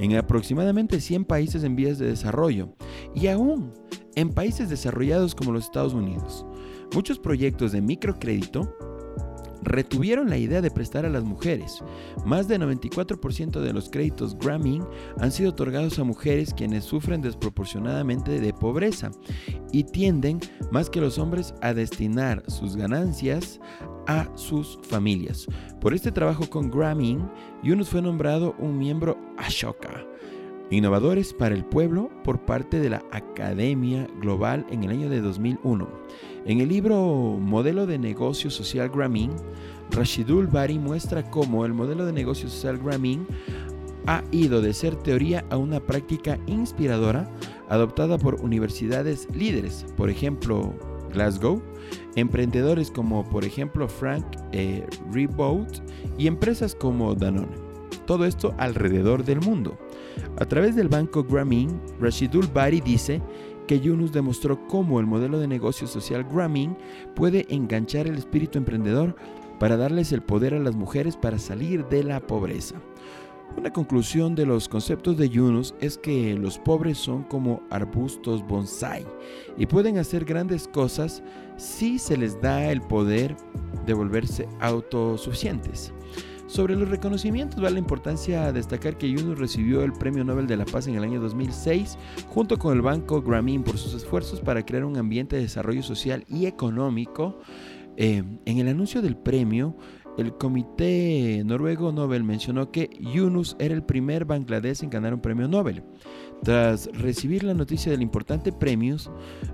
en 0.00 0.16
aproximadamente 0.16 1.00
100 1.00 1.24
países 1.24 1.64
en 1.64 1.76
vías 1.76 1.98
de 1.98 2.06
desarrollo 2.06 2.74
y 3.14 3.28
aún 3.28 3.72
en 4.14 4.30
países 4.30 4.68
desarrollados 4.68 5.34
como 5.34 5.52
los 5.52 5.64
Estados 5.64 5.94
Unidos. 5.94 6.46
Muchos 6.94 7.18
proyectos 7.18 7.72
de 7.72 7.82
microcrédito 7.82 8.74
retuvieron 9.66 10.30
la 10.30 10.38
idea 10.38 10.62
de 10.62 10.70
prestar 10.70 11.04
a 11.04 11.10
las 11.10 11.24
mujeres. 11.24 11.82
Más 12.24 12.48
del 12.48 12.62
94% 12.62 13.60
de 13.60 13.72
los 13.72 13.90
créditos 13.90 14.38
Grameen 14.38 14.86
han 15.18 15.32
sido 15.32 15.50
otorgados 15.50 15.98
a 15.98 16.04
mujeres 16.04 16.54
quienes 16.54 16.84
sufren 16.84 17.20
desproporcionadamente 17.20 18.40
de 18.40 18.52
pobreza 18.54 19.10
y 19.72 19.84
tienden 19.84 20.40
más 20.70 20.88
que 20.88 21.00
los 21.00 21.18
hombres 21.18 21.54
a 21.60 21.74
destinar 21.74 22.42
sus 22.48 22.76
ganancias 22.76 23.60
a 24.06 24.28
sus 24.36 24.78
familias. 24.82 25.46
Por 25.80 25.92
este 25.92 26.12
trabajo 26.12 26.48
con 26.48 26.70
Grameen, 26.70 27.28
Yunus 27.62 27.88
fue 27.88 28.02
nombrado 28.02 28.54
un 28.58 28.78
miembro 28.78 29.18
Ashoka. 29.36 30.06
Innovadores 30.70 31.32
para 31.32 31.54
el 31.54 31.64
Pueblo 31.64 32.10
por 32.24 32.40
parte 32.40 32.80
de 32.80 32.90
la 32.90 33.04
Academia 33.12 34.08
Global 34.20 34.66
en 34.68 34.82
el 34.82 34.90
año 34.90 35.08
de 35.08 35.20
2001. 35.20 35.88
En 36.44 36.60
el 36.60 36.68
libro 36.68 37.38
Modelo 37.40 37.86
de 37.86 37.98
Negocio 37.98 38.50
Social 38.50 38.88
Grameen, 38.88 39.30
Rashidul 39.92 40.48
Bari 40.48 40.80
muestra 40.80 41.30
cómo 41.30 41.64
el 41.64 41.72
modelo 41.72 42.04
de 42.04 42.12
negocio 42.12 42.48
social 42.48 42.78
Grameen 42.78 43.28
ha 44.06 44.24
ido 44.32 44.60
de 44.60 44.72
ser 44.74 44.96
teoría 44.96 45.44
a 45.50 45.56
una 45.56 45.78
práctica 45.78 46.38
inspiradora 46.46 47.30
adoptada 47.68 48.18
por 48.18 48.40
universidades 48.40 49.28
líderes, 49.32 49.86
por 49.96 50.10
ejemplo 50.10 50.74
Glasgow, 51.12 51.62
emprendedores 52.16 52.90
como 52.90 53.24
por 53.28 53.44
ejemplo 53.44 53.88
Frank 53.88 54.24
eh, 54.52 54.84
y 56.18 56.26
empresas 56.26 56.74
como 56.74 57.14
Danone. 57.14 57.54
Todo 58.04 58.24
esto 58.24 58.54
alrededor 58.58 59.24
del 59.24 59.40
mundo. 59.40 59.78
A 60.38 60.44
través 60.44 60.76
del 60.76 60.88
banco 60.88 61.24
Grameen, 61.24 61.80
Rashidul 61.98 62.46
Bari 62.46 62.80
dice 62.82 63.22
que 63.66 63.80
Yunus 63.80 64.12
demostró 64.12 64.66
cómo 64.66 65.00
el 65.00 65.06
modelo 65.06 65.38
de 65.38 65.48
negocio 65.48 65.86
social 65.86 66.24
Grameen 66.24 66.76
puede 67.14 67.46
enganchar 67.48 68.06
el 68.06 68.18
espíritu 68.18 68.58
emprendedor 68.58 69.16
para 69.58 69.78
darles 69.78 70.12
el 70.12 70.22
poder 70.22 70.54
a 70.54 70.58
las 70.58 70.76
mujeres 70.76 71.16
para 71.16 71.38
salir 71.38 71.86
de 71.88 72.04
la 72.04 72.20
pobreza. 72.20 72.76
Una 73.56 73.72
conclusión 73.72 74.34
de 74.34 74.44
los 74.44 74.68
conceptos 74.68 75.16
de 75.16 75.30
Yunus 75.30 75.74
es 75.80 75.96
que 75.96 76.34
los 76.34 76.58
pobres 76.58 76.98
son 76.98 77.22
como 77.22 77.62
arbustos 77.70 78.46
bonsai 78.46 79.06
y 79.56 79.64
pueden 79.64 79.96
hacer 79.96 80.26
grandes 80.26 80.68
cosas 80.68 81.22
si 81.56 81.98
se 81.98 82.18
les 82.18 82.38
da 82.42 82.70
el 82.70 82.82
poder 82.82 83.34
de 83.86 83.94
volverse 83.94 84.46
autosuficientes. 84.60 85.94
Sobre 86.46 86.76
los 86.76 86.88
reconocimientos 86.88 87.60
vale 87.60 87.74
la 87.74 87.80
importancia 87.80 88.52
destacar 88.52 88.96
que 88.96 89.10
Yunus 89.10 89.38
recibió 89.38 89.82
el 89.82 89.92
Premio 89.92 90.24
Nobel 90.24 90.46
de 90.46 90.56
la 90.56 90.64
Paz 90.64 90.86
en 90.86 90.94
el 90.94 91.02
año 91.02 91.20
2006 91.20 91.98
junto 92.28 92.56
con 92.56 92.72
el 92.72 92.82
Banco 92.82 93.20
Grameen 93.20 93.64
por 93.64 93.78
sus 93.78 93.94
esfuerzos 93.94 94.40
para 94.40 94.64
crear 94.64 94.84
un 94.84 94.96
ambiente 94.96 95.36
de 95.36 95.42
desarrollo 95.42 95.82
social 95.82 96.24
y 96.28 96.46
económico. 96.46 97.40
Eh, 97.96 98.22
en 98.44 98.58
el 98.58 98.68
anuncio 98.68 99.02
del 99.02 99.16
premio, 99.16 99.76
el 100.18 100.34
Comité 100.34 101.42
Noruego 101.44 101.92
Nobel 101.92 102.22
mencionó 102.24 102.70
que 102.70 102.90
Yunus 103.00 103.56
era 103.58 103.74
el 103.74 103.82
primer 103.82 104.24
bangladés 104.24 104.82
en 104.82 104.90
ganar 104.90 105.14
un 105.14 105.20
premio 105.20 105.48
Nobel. 105.48 105.82
Tras 106.42 106.86
recibir 106.92 107.42
la 107.42 107.54
noticia 107.54 107.90
del 107.90 108.02
importante 108.02 108.52
premio, 108.52 108.96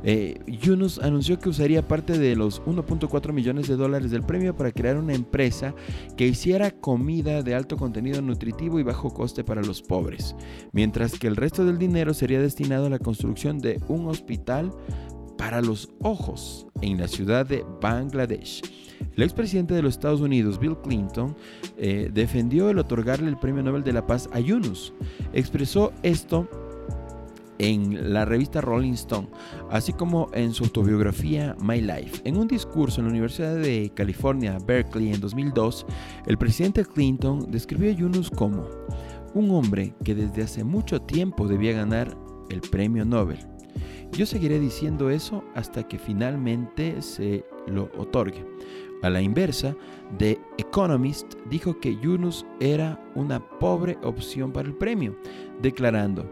eh, 0.04 0.38
Yunus 0.46 0.98
anunció 0.98 1.38
que 1.38 1.48
usaría 1.48 1.88
parte 1.88 2.18
de 2.18 2.36
los 2.36 2.62
1.4 2.64 3.32
millones 3.32 3.66
de 3.68 3.76
dólares 3.76 4.10
del 4.10 4.24
premio 4.24 4.54
para 4.54 4.72
crear 4.72 4.98
una 4.98 5.14
empresa 5.14 5.74
que 6.16 6.26
hiciera 6.26 6.70
comida 6.70 7.42
de 7.42 7.54
alto 7.54 7.76
contenido 7.76 8.20
nutritivo 8.20 8.78
y 8.78 8.82
bajo 8.82 9.10
coste 9.10 9.42
para 9.42 9.62
los 9.62 9.80
pobres, 9.80 10.36
mientras 10.72 11.18
que 11.18 11.28
el 11.28 11.36
resto 11.36 11.64
del 11.64 11.78
dinero 11.78 12.12
sería 12.12 12.40
destinado 12.42 12.86
a 12.86 12.90
la 12.90 12.98
construcción 12.98 13.58
de 13.58 13.80
un 13.88 14.06
hospital 14.08 14.70
para 15.38 15.62
los 15.62 15.88
ojos 16.02 16.66
en 16.82 17.00
la 17.00 17.08
ciudad 17.08 17.46
de 17.46 17.64
Bangladesh. 17.80 18.62
El 19.16 19.22
expresidente 19.24 19.74
de 19.74 19.82
los 19.82 19.94
Estados 19.94 20.20
Unidos, 20.20 20.58
Bill 20.58 20.76
Clinton, 20.82 21.36
eh, 21.76 22.10
defendió 22.12 22.70
el 22.70 22.78
otorgarle 22.78 23.28
el 23.28 23.36
Premio 23.36 23.62
Nobel 23.62 23.82
de 23.82 23.92
la 23.92 24.06
Paz 24.06 24.28
a 24.32 24.40
Yunus. 24.40 24.92
Expresó 25.32 25.92
esto 26.02 26.48
en 27.62 28.12
la 28.12 28.24
revista 28.24 28.60
Rolling 28.60 28.94
Stone, 28.94 29.28
así 29.70 29.92
como 29.92 30.28
en 30.34 30.52
su 30.52 30.64
autobiografía 30.64 31.56
My 31.62 31.80
Life. 31.80 32.20
En 32.24 32.36
un 32.36 32.48
discurso 32.48 33.00
en 33.00 33.06
la 33.06 33.12
Universidad 33.12 33.54
de 33.54 33.92
California, 33.94 34.58
Berkeley, 34.66 35.12
en 35.12 35.20
2002, 35.20 35.86
el 36.26 36.36
presidente 36.36 36.84
Clinton 36.84 37.50
describió 37.50 37.90
a 37.90 37.94
Yunus 37.94 38.30
como 38.30 38.66
un 39.34 39.50
hombre 39.52 39.94
que 40.04 40.14
desde 40.14 40.42
hace 40.42 40.64
mucho 40.64 41.00
tiempo 41.02 41.46
debía 41.46 41.72
ganar 41.72 42.16
el 42.50 42.60
premio 42.62 43.04
Nobel. 43.04 43.38
Yo 44.10 44.26
seguiré 44.26 44.58
diciendo 44.58 45.08
eso 45.08 45.44
hasta 45.54 45.86
que 45.86 45.98
finalmente 45.98 47.00
se 47.00 47.44
lo 47.68 47.90
otorgue. 47.96 48.44
A 49.02 49.10
la 49.10 49.22
inversa, 49.22 49.76
The 50.18 50.38
Economist 50.58 51.34
dijo 51.48 51.78
que 51.80 51.96
Yunus 51.96 52.44
era 52.60 53.00
una 53.14 53.40
pobre 53.58 53.98
opción 54.02 54.52
para 54.52 54.68
el 54.68 54.74
premio, 54.74 55.16
declarando, 55.60 56.24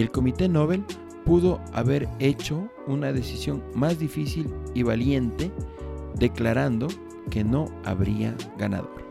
el 0.00 0.10
Comité 0.10 0.48
Nobel 0.48 0.84
pudo 1.24 1.60
haber 1.72 2.08
hecho 2.20 2.68
una 2.86 3.12
decisión 3.12 3.62
más 3.74 3.98
difícil 3.98 4.48
y 4.74 4.82
valiente, 4.82 5.50
declarando 6.18 6.88
que 7.30 7.44
no 7.44 7.66
habría 7.84 8.34
ganador. 8.58 9.04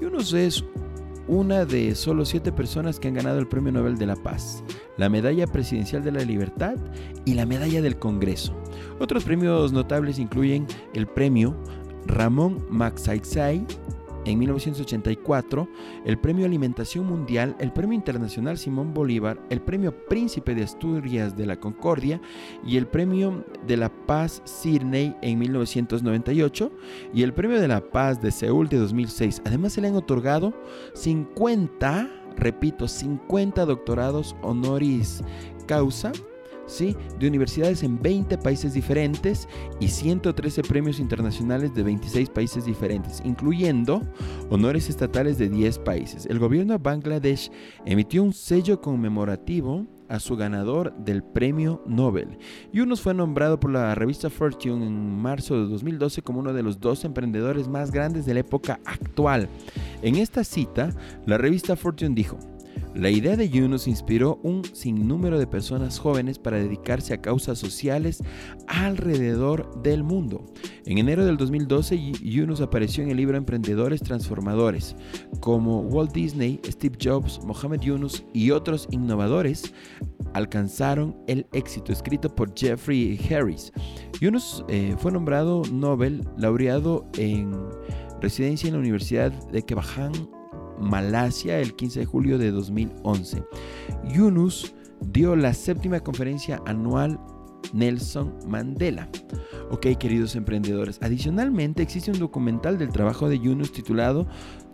Yunus 0.00 0.32
es 0.34 0.64
una 1.26 1.64
de 1.64 1.94
solo 1.94 2.24
siete 2.24 2.52
personas 2.52 3.00
que 3.00 3.08
han 3.08 3.14
ganado 3.14 3.38
el 3.38 3.48
Premio 3.48 3.72
Nobel 3.72 3.98
de 3.98 4.06
la 4.06 4.16
Paz, 4.16 4.62
la 4.96 5.08
Medalla 5.08 5.46
Presidencial 5.46 6.04
de 6.04 6.12
la 6.12 6.20
Libertad 6.20 6.76
y 7.24 7.34
la 7.34 7.46
Medalla 7.46 7.82
del 7.82 7.98
Congreso. 7.98 8.54
Otros 9.00 9.24
premios 9.24 9.72
notables 9.72 10.18
incluyen 10.18 10.66
el 10.94 11.06
Premio 11.06 11.56
Ramón 12.06 12.64
Magsaysay 12.70 13.66
en 14.28 14.38
1984, 14.38 15.68
el 16.04 16.18
Premio 16.18 16.44
Alimentación 16.44 17.06
Mundial, 17.06 17.56
el 17.58 17.72
Premio 17.72 17.94
Internacional 17.94 18.58
Simón 18.58 18.92
Bolívar, 18.92 19.40
el 19.48 19.62
Premio 19.62 20.04
Príncipe 20.06 20.54
de 20.54 20.64
Asturias 20.64 21.34
de 21.34 21.46
la 21.46 21.58
Concordia 21.58 22.20
y 22.64 22.76
el 22.76 22.86
Premio 22.86 23.44
de 23.66 23.78
la 23.78 23.88
Paz 23.88 24.42
Sydney 24.44 25.16
en 25.22 25.38
1998 25.38 26.70
y 27.14 27.22
el 27.22 27.32
Premio 27.32 27.58
de 27.58 27.68
la 27.68 27.80
Paz 27.80 28.20
de 28.20 28.30
Seúl 28.30 28.68
de 28.68 28.76
2006. 28.76 29.40
Además 29.46 29.72
se 29.72 29.80
le 29.80 29.88
han 29.88 29.96
otorgado 29.96 30.52
50, 30.94 32.10
repito, 32.36 32.86
50 32.86 33.64
doctorados 33.64 34.36
honoris 34.42 35.22
causa 35.66 36.12
de 36.68 37.26
universidades 37.26 37.82
en 37.82 38.00
20 38.00 38.36
países 38.38 38.74
diferentes 38.74 39.48
y 39.80 39.88
113 39.88 40.62
premios 40.62 41.00
internacionales 41.00 41.74
de 41.74 41.82
26 41.82 42.28
países 42.28 42.66
diferentes, 42.66 43.22
incluyendo 43.24 44.02
honores 44.50 44.90
estatales 44.90 45.38
de 45.38 45.48
10 45.48 45.78
países. 45.78 46.26
El 46.26 46.38
gobierno 46.38 46.74
de 46.74 46.78
Bangladesh 46.78 47.50
emitió 47.86 48.22
un 48.22 48.34
sello 48.34 48.82
conmemorativo 48.82 49.86
a 50.08 50.20
su 50.20 50.36
ganador 50.36 50.94
del 50.96 51.22
premio 51.22 51.82
Nobel. 51.86 52.38
Yunus 52.72 53.00
fue 53.00 53.14
nombrado 53.14 53.58
por 53.60 53.70
la 53.70 53.94
revista 53.94 54.30
Fortune 54.30 54.86
en 54.86 55.20
marzo 55.20 55.54
de 55.54 55.68
2012 55.68 56.22
como 56.22 56.40
uno 56.40 56.52
de 56.52 56.62
los 56.62 56.80
dos 56.80 57.04
emprendedores 57.04 57.68
más 57.68 57.90
grandes 57.90 58.26
de 58.26 58.34
la 58.34 58.40
época 58.40 58.80
actual. 58.84 59.48
En 60.02 60.16
esta 60.16 60.44
cita, 60.44 60.90
la 61.26 61.38
revista 61.38 61.76
Fortune 61.76 62.14
dijo, 62.14 62.38
La 62.98 63.10
idea 63.10 63.36
de 63.36 63.48
Yunus 63.48 63.86
inspiró 63.86 64.40
un 64.42 64.64
sinnúmero 64.64 65.38
de 65.38 65.46
personas 65.46 66.00
jóvenes 66.00 66.36
para 66.36 66.56
dedicarse 66.56 67.14
a 67.14 67.20
causas 67.20 67.56
sociales 67.56 68.24
alrededor 68.66 69.80
del 69.82 70.02
mundo. 70.02 70.44
En 70.84 70.98
enero 70.98 71.24
del 71.24 71.36
2012, 71.36 71.96
Yunus 72.20 72.60
apareció 72.60 73.04
en 73.04 73.10
el 73.10 73.18
libro 73.18 73.36
Emprendedores 73.36 74.02
Transformadores, 74.02 74.96
como 75.38 75.82
Walt 75.82 76.10
Disney, 76.12 76.60
Steve 76.66 76.98
Jobs, 77.00 77.38
Mohamed 77.44 77.82
Yunus 77.82 78.24
y 78.32 78.50
otros 78.50 78.88
innovadores 78.90 79.72
alcanzaron 80.34 81.16
el 81.28 81.46
éxito, 81.52 81.92
escrito 81.92 82.34
por 82.34 82.52
Jeffrey 82.58 83.16
Harris. 83.30 83.72
Yunus 84.20 84.64
eh, 84.68 84.96
fue 84.98 85.12
nombrado 85.12 85.62
Nobel, 85.70 86.26
laureado 86.36 87.08
en 87.16 87.52
residencia 88.20 88.66
en 88.66 88.74
la 88.74 88.80
Universidad 88.80 89.30
de 89.52 89.62
Kebahan, 89.62 90.12
Malasia, 90.80 91.60
el 91.60 91.74
15 91.74 92.00
de 92.00 92.06
julio 92.06 92.38
de 92.38 92.50
2011. 92.50 93.42
Yunus 94.12 94.74
dio 95.00 95.36
la 95.36 95.54
séptima 95.54 96.00
conferencia 96.00 96.60
anual 96.66 97.18
Nelson 97.72 98.34
Mandela. 98.46 99.08
Ok, 99.70 99.86
queridos 99.98 100.34
emprendedores. 100.36 100.98
Adicionalmente, 101.02 101.82
existe 101.82 102.10
un 102.10 102.18
documental 102.18 102.78
del 102.78 102.90
trabajo 102.90 103.28
de 103.28 103.38
Yunus 103.38 103.72
titulado 103.72 104.26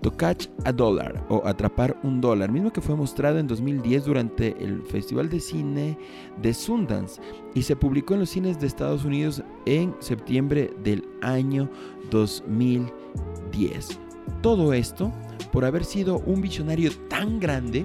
To 0.02 0.16
Catch 0.16 0.48
a 0.64 0.72
Dollar 0.72 1.24
o 1.28 1.42
Atrapar 1.46 1.98
un 2.02 2.20
Dólar, 2.20 2.52
mismo 2.52 2.72
que 2.72 2.80
fue 2.80 2.94
mostrado 2.94 3.38
en 3.38 3.46
2010 3.46 4.04
durante 4.04 4.54
el 4.62 4.82
Festival 4.82 5.28
de 5.28 5.40
Cine 5.40 5.98
de 6.40 6.54
Sundance 6.54 7.20
y 7.54 7.62
se 7.62 7.74
publicó 7.74 8.14
en 8.14 8.20
los 8.20 8.30
cines 8.30 8.60
de 8.60 8.66
Estados 8.66 9.04
Unidos 9.04 9.42
en 9.66 9.94
septiembre 10.00 10.70
del 10.84 11.04
año 11.22 11.68
2010. 12.10 13.98
Todo 14.42 14.72
esto 14.72 15.12
por 15.52 15.64
haber 15.64 15.84
sido 15.84 16.18
un 16.20 16.40
visionario 16.40 16.90
tan 17.08 17.40
grande 17.40 17.84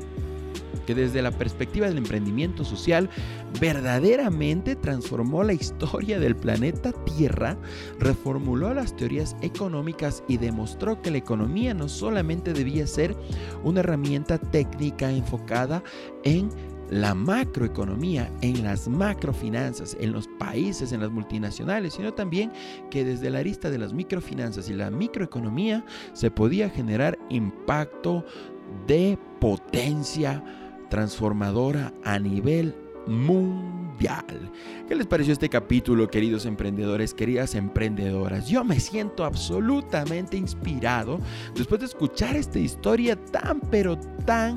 que 0.90 0.96
desde 0.96 1.22
la 1.22 1.30
perspectiva 1.30 1.88
del 1.88 2.00
emprendimiento 2.00 2.66
social 2.66 3.12
verdaderamente 3.60 4.76
transformó 4.76 5.44
la 5.44 5.54
historia 5.54 6.20
del 6.20 6.36
planeta 6.36 6.92
Tierra, 7.06 7.58
reformuló 8.00 8.74
las 8.74 8.96
teorías 8.96 9.36
económicas 9.42 10.24
y 10.28 10.38
demostró 10.38 11.00
que 11.02 11.12
la 11.12 11.20
economía 11.20 11.76
no 11.76 11.90
solamente 11.90 12.54
debía 12.54 12.88
ser 12.88 13.16
una 13.64 13.82
herramienta 13.82 14.40
técnica 14.40 15.12
enfocada 15.12 15.84
en 16.24 16.50
la 16.90 17.14
macroeconomía, 17.14 18.32
en 18.42 18.64
las 18.64 18.88
macrofinanzas, 18.88 19.96
en 20.00 20.12
los 20.12 20.28
países, 20.28 20.92
en 20.92 21.02
las 21.02 21.12
multinacionales, 21.12 21.94
sino 21.94 22.14
también 22.14 22.52
que 22.90 23.04
desde 23.04 23.30
la 23.30 23.40
arista 23.40 23.70
de 23.70 23.78
las 23.78 23.94
microfinanzas 23.94 24.70
y 24.70 24.74
la 24.74 24.90
microeconomía 24.90 25.86
se 26.14 26.32
podía 26.32 26.70
generar 26.70 27.18
impacto 27.30 28.26
de 28.88 29.18
potencia 29.40 30.44
transformadora 30.90 31.94
a 32.04 32.20
nivel 32.20 32.76
mundial. 33.08 34.52
¿Qué 34.88 34.96
les 34.96 35.08
pareció 35.08 35.34
este 35.34 35.50
capítulo, 35.50 36.08
queridos 36.08 36.46
emprendedores, 36.46 37.14
queridas 37.14 37.56
emprendedoras? 37.56 38.48
Yo 38.48 38.64
me 38.64 38.80
siento 38.80 39.26
absolutamente 39.26 40.38
inspirado 40.38 41.20
después 41.56 41.80
de 41.82 41.88
escuchar 41.88 42.36
esta 42.36 42.60
historia 42.60 43.16
tan, 43.16 43.60
pero 43.60 43.98
tan 44.26 44.56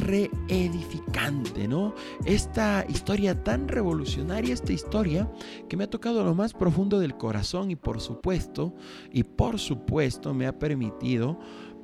reedificante, 0.00 1.68
¿no? 1.68 1.94
Esta 2.24 2.84
historia 2.88 3.42
tan 3.42 3.68
revolucionaria, 3.68 4.54
esta 4.54 4.72
historia 4.72 5.30
que 5.68 5.76
me 5.76 5.84
ha 5.84 5.90
tocado 5.90 6.24
lo 6.24 6.34
más 6.34 6.52
profundo 6.52 6.98
del 6.98 7.16
corazón 7.16 7.70
y 7.70 7.76
por 7.76 8.00
supuesto, 8.00 8.74
y 9.12 9.22
por 9.22 9.58
supuesto 9.58 10.34
me 10.34 10.46
ha 10.46 10.58
permitido 10.58 11.38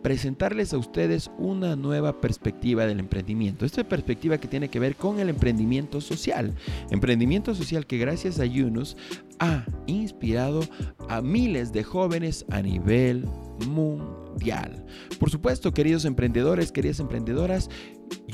presentarles 0.04 0.74
a 0.74 0.78
ustedes 0.78 1.30
una 1.38 1.76
nueva 1.76 2.20
perspectiva 2.20 2.84
del 2.84 3.00
emprendimiento. 3.00 3.64
Esta 3.64 3.88
perspectiva 3.88 4.36
que 4.36 4.48
tiene 4.48 4.68
que 4.68 4.78
ver 4.78 4.96
con 4.96 5.18
el 5.18 5.30
emprendimiento 5.30 6.02
social. 6.02 6.54
Emprendimiento 6.90 7.54
social 7.54 7.86
que 7.86 7.96
gracias 7.96 8.38
a 8.38 8.44
Yunus 8.44 8.98
ha 9.38 9.64
inspirado 9.86 10.60
a 11.08 11.22
miles 11.22 11.72
de 11.72 11.84
jóvenes 11.84 12.44
a 12.50 12.60
nivel 12.60 13.24
mundial. 13.66 14.84
Por 15.18 15.30
supuesto, 15.30 15.72
queridos 15.72 16.04
emprendedores, 16.04 16.70
queridas 16.70 17.00
emprendedoras, 17.00 17.70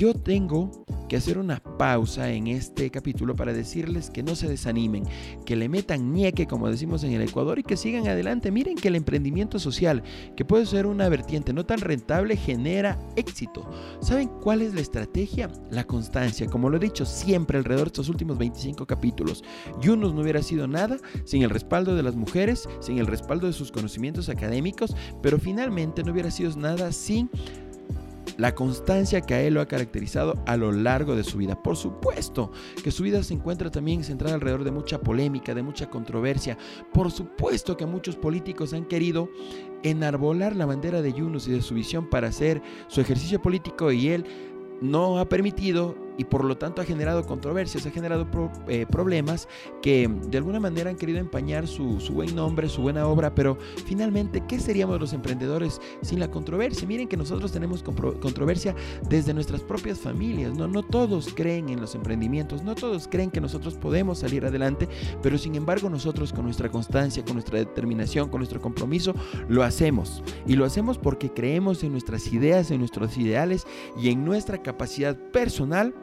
yo 0.00 0.14
tengo 0.14 0.86
que 1.10 1.16
hacer 1.18 1.36
una 1.36 1.62
pausa 1.62 2.30
en 2.30 2.46
este 2.46 2.90
capítulo 2.90 3.36
para 3.36 3.52
decirles 3.52 4.08
que 4.08 4.22
no 4.22 4.34
se 4.34 4.48
desanimen, 4.48 5.04
que 5.44 5.56
le 5.56 5.68
metan 5.68 6.14
ñeque, 6.14 6.46
como 6.46 6.70
decimos 6.70 7.04
en 7.04 7.12
el 7.12 7.20
Ecuador, 7.20 7.58
y 7.58 7.64
que 7.64 7.76
sigan 7.76 8.08
adelante. 8.08 8.50
Miren 8.50 8.76
que 8.76 8.88
el 8.88 8.96
emprendimiento 8.96 9.58
social, 9.58 10.02
que 10.36 10.46
puede 10.46 10.64
ser 10.64 10.86
una 10.86 11.10
vertiente 11.10 11.52
no 11.52 11.66
tan 11.66 11.80
rentable, 11.80 12.38
genera 12.38 12.98
éxito. 13.14 13.68
¿Saben 14.00 14.28
cuál 14.40 14.62
es 14.62 14.72
la 14.72 14.80
estrategia? 14.80 15.50
La 15.70 15.84
constancia. 15.84 16.46
Como 16.46 16.70
lo 16.70 16.78
he 16.78 16.80
dicho 16.80 17.04
siempre 17.04 17.58
alrededor 17.58 17.88
de 17.88 17.88
estos 17.88 18.08
últimos 18.08 18.38
25 18.38 18.86
capítulos, 18.86 19.44
Yunus 19.82 20.14
no 20.14 20.22
hubiera 20.22 20.42
sido 20.42 20.66
nada 20.66 20.96
sin 21.26 21.42
el 21.42 21.50
respaldo 21.50 21.94
de 21.94 22.04
las 22.04 22.16
mujeres, 22.16 22.66
sin 22.80 22.96
el 22.96 23.06
respaldo 23.06 23.46
de 23.46 23.52
sus 23.52 23.70
conocimientos 23.70 24.30
académicos, 24.30 24.96
pero 25.22 25.38
finalmente 25.38 26.02
no 26.02 26.12
hubiera 26.12 26.30
sido 26.30 26.56
nada 26.56 26.90
sin 26.90 27.28
la 28.37 28.54
constancia 28.54 29.20
que 29.20 29.35
a 29.35 29.42
él 29.42 29.54
lo 29.54 29.61
ha 29.61 29.66
caracterizado 29.66 30.42
a 30.46 30.56
lo 30.56 30.72
largo 30.72 31.16
de 31.16 31.24
su 31.24 31.38
vida. 31.38 31.61
Por 31.62 31.76
supuesto 31.76 32.50
que 32.83 32.90
su 32.90 33.02
vida 33.02 33.22
se 33.22 33.35
encuentra 33.35 33.70
también 33.70 34.04
centrada 34.04 34.35
alrededor 34.35 34.64
de 34.64 34.70
mucha 34.70 35.00
polémica, 35.00 35.54
de 35.54 35.62
mucha 35.62 35.90
controversia. 35.90 36.56
Por 36.92 37.11
supuesto 37.11 37.76
que 37.76 37.87
muchos 37.87 38.16
políticos 38.16 38.72
han 38.72 38.87
querido 38.87 39.28
enarbolar 39.83 40.56
la 40.56 40.66
bandera 40.66 41.02
de 41.02 41.12
Yunus 41.12 41.48
y 41.48 41.52
de 41.52 41.62
su 41.62 41.74
visión 41.74 42.09
para 42.09 42.28
hacer 42.28 42.62
su 42.88 43.00
ejercicio 43.00 43.40
político 43.40 43.92
y 43.92 44.09
él 44.09 44.24
no 44.80 45.18
ha 45.18 45.28
permitido 45.28 45.94
y 46.20 46.24
por 46.24 46.44
lo 46.44 46.59
tanto 46.59 46.83
ha 46.83 46.85
generado 46.85 47.24
controversias, 47.24 47.87
ha 47.87 47.90
generado 47.90 48.28
eh, 48.68 48.85
problemas 48.85 49.48
que 49.80 50.06
de 50.06 50.37
alguna 50.37 50.61
manera 50.61 50.90
han 50.90 50.96
querido 50.96 51.18
empañar 51.18 51.66
su, 51.66 51.96
buen 52.12 52.37
nombre, 52.37 52.68
su 52.68 52.83
buena 52.83 53.06
obra, 53.06 53.35
pero 53.35 53.56
finalmente, 53.87 54.42
¿qué 54.46 54.61
seríamos 54.61 55.00
los 55.00 55.14
emprendedores 55.14 55.80
sin 56.02 56.20
la 56.20 56.30
controversia? 56.30 56.87
Miren 56.87 57.09
que 57.09 57.16
nosotros 57.16 57.52
tenemos 57.52 57.83
controversia 57.83 58.74
desde 59.09 59.33
nuestras 59.33 59.62
propias 59.62 59.98
familias, 59.98 60.52
¿no? 60.52 60.68
no 60.68 60.83
todos 60.83 61.33
creen 61.33 61.70
en 61.70 61.80
los 61.80 61.94
emprendimientos, 61.94 62.62
no 62.64 62.74
todos 62.74 63.09
creen 63.09 63.30
que 63.30 63.40
nosotros 63.40 63.76
podemos 63.76 64.18
salir 64.18 64.44
adelante, 64.44 64.90
pero 65.22 65.38
sin 65.38 65.54
embargo 65.54 65.88
nosotros 65.88 66.35
con 66.35 66.44
nuestra 66.44 66.68
constancia, 66.68 67.24
con 67.24 67.33
nuestra 67.33 67.59
determinación, 67.59 68.28
con 68.28 68.40
nuestro 68.40 68.61
compromiso, 68.61 69.14
lo 69.48 69.62
hacemos. 69.62 70.22
Y 70.46 70.52
lo 70.52 70.66
hacemos 70.66 70.98
porque 70.98 71.33
creemos 71.33 71.83
en 71.83 71.92
nuestras 71.92 72.30
ideas, 72.30 72.70
en 72.70 72.80
nuestros 72.80 73.16
ideales 73.16 73.66
y 73.98 74.11
en 74.11 74.22
nuestra 74.22 74.62
capacidad 74.62 75.16
personal 75.16 75.94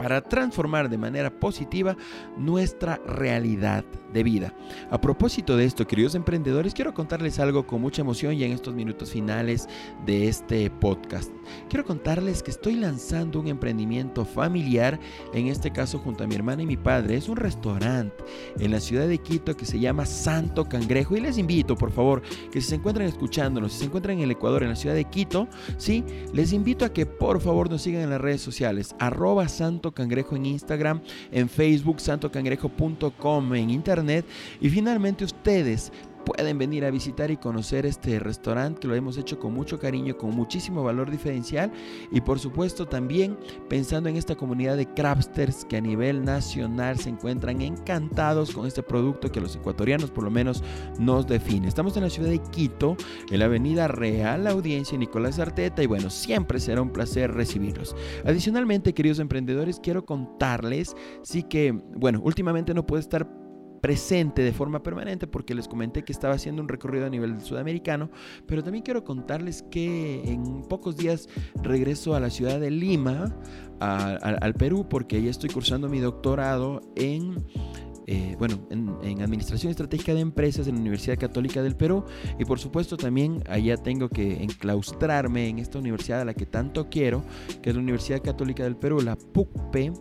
para 0.00 0.22
transformar 0.22 0.88
de 0.88 0.96
manera 0.96 1.28
positiva 1.28 1.94
nuestra 2.38 2.96
realidad 3.06 3.84
de 4.14 4.22
vida. 4.22 4.54
A 4.90 4.98
propósito 4.98 5.58
de 5.58 5.66
esto, 5.66 5.86
queridos 5.86 6.14
emprendedores, 6.14 6.72
quiero 6.72 6.94
contarles 6.94 7.38
algo 7.38 7.66
con 7.66 7.82
mucha 7.82 8.00
emoción 8.00 8.34
ya 8.34 8.46
en 8.46 8.52
estos 8.52 8.74
minutos 8.74 9.10
finales 9.10 9.68
de 10.06 10.26
este 10.26 10.70
podcast. 10.70 11.30
Quiero 11.68 11.84
contarles 11.84 12.42
que 12.42 12.50
estoy 12.50 12.76
lanzando 12.76 13.40
un 13.40 13.48
emprendimiento 13.48 14.24
familiar, 14.24 14.98
en 15.34 15.48
este 15.48 15.70
caso 15.70 15.98
junto 15.98 16.24
a 16.24 16.26
mi 16.26 16.34
hermana 16.34 16.62
y 16.62 16.66
mi 16.66 16.78
padre. 16.78 17.16
Es 17.16 17.28
un 17.28 17.36
restaurante 17.36 18.24
en 18.58 18.70
la 18.70 18.80
ciudad 18.80 19.06
de 19.06 19.18
Quito 19.18 19.54
que 19.54 19.66
se 19.66 19.78
llama 19.78 20.06
Santo 20.06 20.66
Cangrejo 20.66 21.16
y 21.16 21.20
les 21.20 21.36
invito, 21.36 21.76
por 21.76 21.92
favor, 21.92 22.22
que 22.50 22.62
si 22.62 22.68
se 22.68 22.74
encuentran 22.76 23.06
escuchándonos, 23.06 23.72
si 23.72 23.80
se 23.80 23.84
encuentran 23.84 24.16
en 24.16 24.24
el 24.24 24.30
Ecuador, 24.30 24.62
en 24.62 24.70
la 24.70 24.76
ciudad 24.76 24.94
de 24.94 25.04
Quito, 25.04 25.46
sí, 25.76 26.04
les 26.32 26.54
invito 26.54 26.86
a 26.86 26.92
que 26.92 27.04
por 27.04 27.40
favor 27.42 27.68
nos 27.68 27.82
sigan 27.82 28.02
en 28.02 28.10
las 28.10 28.20
redes 28.20 28.40
sociales, 28.40 28.96
arroba 28.98 29.46
Santo 29.48 29.89
Cangrejo 29.92 30.36
en 30.36 30.46
Instagram, 30.46 31.00
en 31.32 31.48
Facebook, 31.48 32.00
santocangrejo.com 32.00 33.54
en 33.54 33.70
Internet. 33.70 34.24
Y 34.60 34.68
finalmente 34.70 35.24
ustedes 35.24 35.92
pueden 36.24 36.58
venir 36.58 36.84
a 36.84 36.90
visitar 36.90 37.30
y 37.30 37.36
conocer 37.36 37.86
este 37.86 38.18
restaurante 38.18 38.80
que 38.80 38.88
lo 38.88 38.94
hemos 38.94 39.16
hecho 39.18 39.38
con 39.38 39.54
mucho 39.54 39.78
cariño, 39.78 40.16
con 40.16 40.30
muchísimo 40.30 40.82
valor 40.82 41.10
diferencial 41.10 41.72
y 42.10 42.20
por 42.20 42.38
supuesto 42.38 42.86
también 42.86 43.38
pensando 43.68 44.08
en 44.08 44.16
esta 44.16 44.36
comunidad 44.36 44.76
de 44.76 44.86
crafters 44.86 45.64
que 45.64 45.76
a 45.76 45.80
nivel 45.80 46.24
nacional 46.24 46.98
se 46.98 47.10
encuentran 47.10 47.60
encantados 47.60 48.52
con 48.52 48.66
este 48.66 48.82
producto 48.82 49.30
que 49.30 49.40
los 49.40 49.56
ecuatorianos 49.56 50.10
por 50.10 50.24
lo 50.24 50.30
menos 50.30 50.62
nos 50.98 51.26
define. 51.26 51.68
Estamos 51.68 51.96
en 51.96 52.04
la 52.04 52.10
ciudad 52.10 52.30
de 52.30 52.38
Quito, 52.50 52.96
en 53.30 53.38
la 53.38 53.46
avenida 53.46 53.88
Real 53.88 54.46
Audiencia 54.46 54.98
Nicolás 54.98 55.38
Arteta 55.38 55.82
y 55.82 55.86
bueno, 55.86 56.10
siempre 56.10 56.60
será 56.60 56.82
un 56.82 56.90
placer 56.90 57.32
recibirlos. 57.32 57.96
Adicionalmente, 58.24 58.94
queridos 58.94 59.18
emprendedores, 59.18 59.80
quiero 59.80 60.04
contarles, 60.04 60.94
sí 61.22 61.42
que, 61.42 61.72
bueno, 61.72 62.20
últimamente 62.22 62.74
no 62.74 62.86
puedo 62.86 63.00
estar 63.00 63.39
presente 63.80 64.42
de 64.42 64.52
forma 64.52 64.82
permanente 64.82 65.26
porque 65.26 65.54
les 65.54 65.68
comenté 65.68 66.04
que 66.04 66.12
estaba 66.12 66.34
haciendo 66.34 66.62
un 66.62 66.68
recorrido 66.68 67.06
a 67.06 67.10
nivel 67.10 67.40
sudamericano, 67.40 68.10
pero 68.46 68.62
también 68.62 68.82
quiero 68.82 69.04
contarles 69.04 69.62
que 69.70 70.22
en 70.24 70.62
pocos 70.62 70.96
días 70.96 71.28
regreso 71.62 72.14
a 72.14 72.20
la 72.20 72.30
ciudad 72.30 72.60
de 72.60 72.70
Lima, 72.70 73.36
al 73.80 74.54
Perú, 74.54 74.86
porque 74.88 75.16
ahí 75.16 75.28
estoy 75.28 75.48
cursando 75.50 75.88
mi 75.88 76.00
doctorado 76.00 76.80
en 76.96 77.36
eh, 78.12 78.34
bueno, 78.40 78.58
en, 78.70 78.92
en, 79.04 79.22
Administración 79.22 79.70
Estratégica 79.70 80.12
de 80.14 80.20
Empresas 80.20 80.66
en 80.66 80.74
la 80.74 80.80
Universidad 80.80 81.16
Católica 81.16 81.62
del 81.62 81.76
Perú. 81.76 82.04
Y 82.40 82.44
por 82.44 82.58
supuesto 82.58 82.96
también 82.96 83.44
allá 83.48 83.76
tengo 83.76 84.08
que 84.08 84.42
enclaustrarme 84.42 85.48
en 85.48 85.60
esta 85.60 85.78
universidad 85.78 86.22
a 86.22 86.24
la 86.24 86.34
que 86.34 86.44
tanto 86.44 86.88
quiero, 86.90 87.22
que 87.62 87.70
es 87.70 87.76
la 87.76 87.80
Universidad 87.80 88.20
Católica 88.20 88.64
del 88.64 88.74
Perú, 88.74 89.00
la 89.00 89.14
PUCPE 89.14 89.92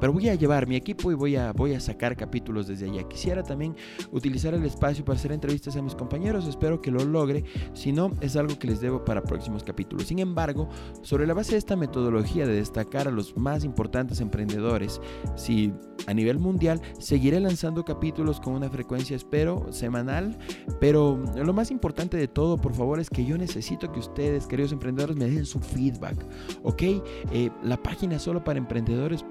pero 0.00 0.12
voy 0.12 0.28
a 0.28 0.34
llevar 0.34 0.66
mi 0.66 0.76
equipo 0.76 1.10
y 1.10 1.14
voy 1.14 1.36
a, 1.36 1.52
voy 1.52 1.74
a 1.74 1.80
sacar 1.80 2.16
capítulos 2.16 2.66
desde 2.66 2.88
allá. 2.88 3.02
Quisiera 3.08 3.42
también 3.42 3.74
utilizar 4.12 4.54
el 4.54 4.64
espacio 4.64 5.04
para 5.04 5.18
hacer 5.18 5.32
entrevistas 5.32 5.76
a 5.76 5.82
mis 5.82 5.94
compañeros, 5.94 6.46
espero 6.46 6.80
que 6.80 6.90
lo 6.90 7.04
logre, 7.04 7.44
si 7.72 7.92
no 7.92 8.10
es 8.20 8.36
algo 8.36 8.58
que 8.58 8.66
les 8.66 8.80
debo 8.80 9.04
para 9.04 9.22
próximos 9.22 9.64
capítulos. 9.64 10.06
Sin 10.06 10.18
embargo, 10.18 10.68
sobre 11.02 11.26
la 11.26 11.34
base 11.34 11.52
de 11.52 11.58
esta 11.58 11.76
metodología 11.76 12.46
de 12.46 12.54
destacar 12.54 13.08
a 13.08 13.10
los 13.10 13.36
más 13.36 13.64
importantes 13.64 14.20
emprendedores, 14.20 15.00
si 15.36 15.72
a 16.06 16.14
nivel 16.14 16.38
mundial 16.38 16.80
seguiré 16.98 17.40
lanzando 17.40 17.84
capítulos 17.84 18.40
con 18.40 18.54
una 18.54 18.70
frecuencia, 18.70 19.16
espero, 19.16 19.66
semanal, 19.72 20.38
pero 20.80 21.22
lo 21.36 21.52
más 21.52 21.70
importante 21.70 22.16
de 22.16 22.28
todo, 22.28 22.56
por 22.56 22.74
favor, 22.74 23.00
es 23.00 23.10
que 23.10 23.24
yo 23.24 23.36
necesito 23.36 23.90
que 23.92 24.00
ustedes, 24.00 24.46
queridos 24.46 24.72
emprendedores, 24.72 25.16
me 25.16 25.26
den 25.26 25.44
su 25.44 25.60
feedback, 25.60 26.24
¿ok? 26.62 26.82
Eh, 26.82 27.50
la 27.62 27.82
página 27.82 28.18
solo 28.18 28.42
para 28.42 28.58
emprendedores 28.58 29.22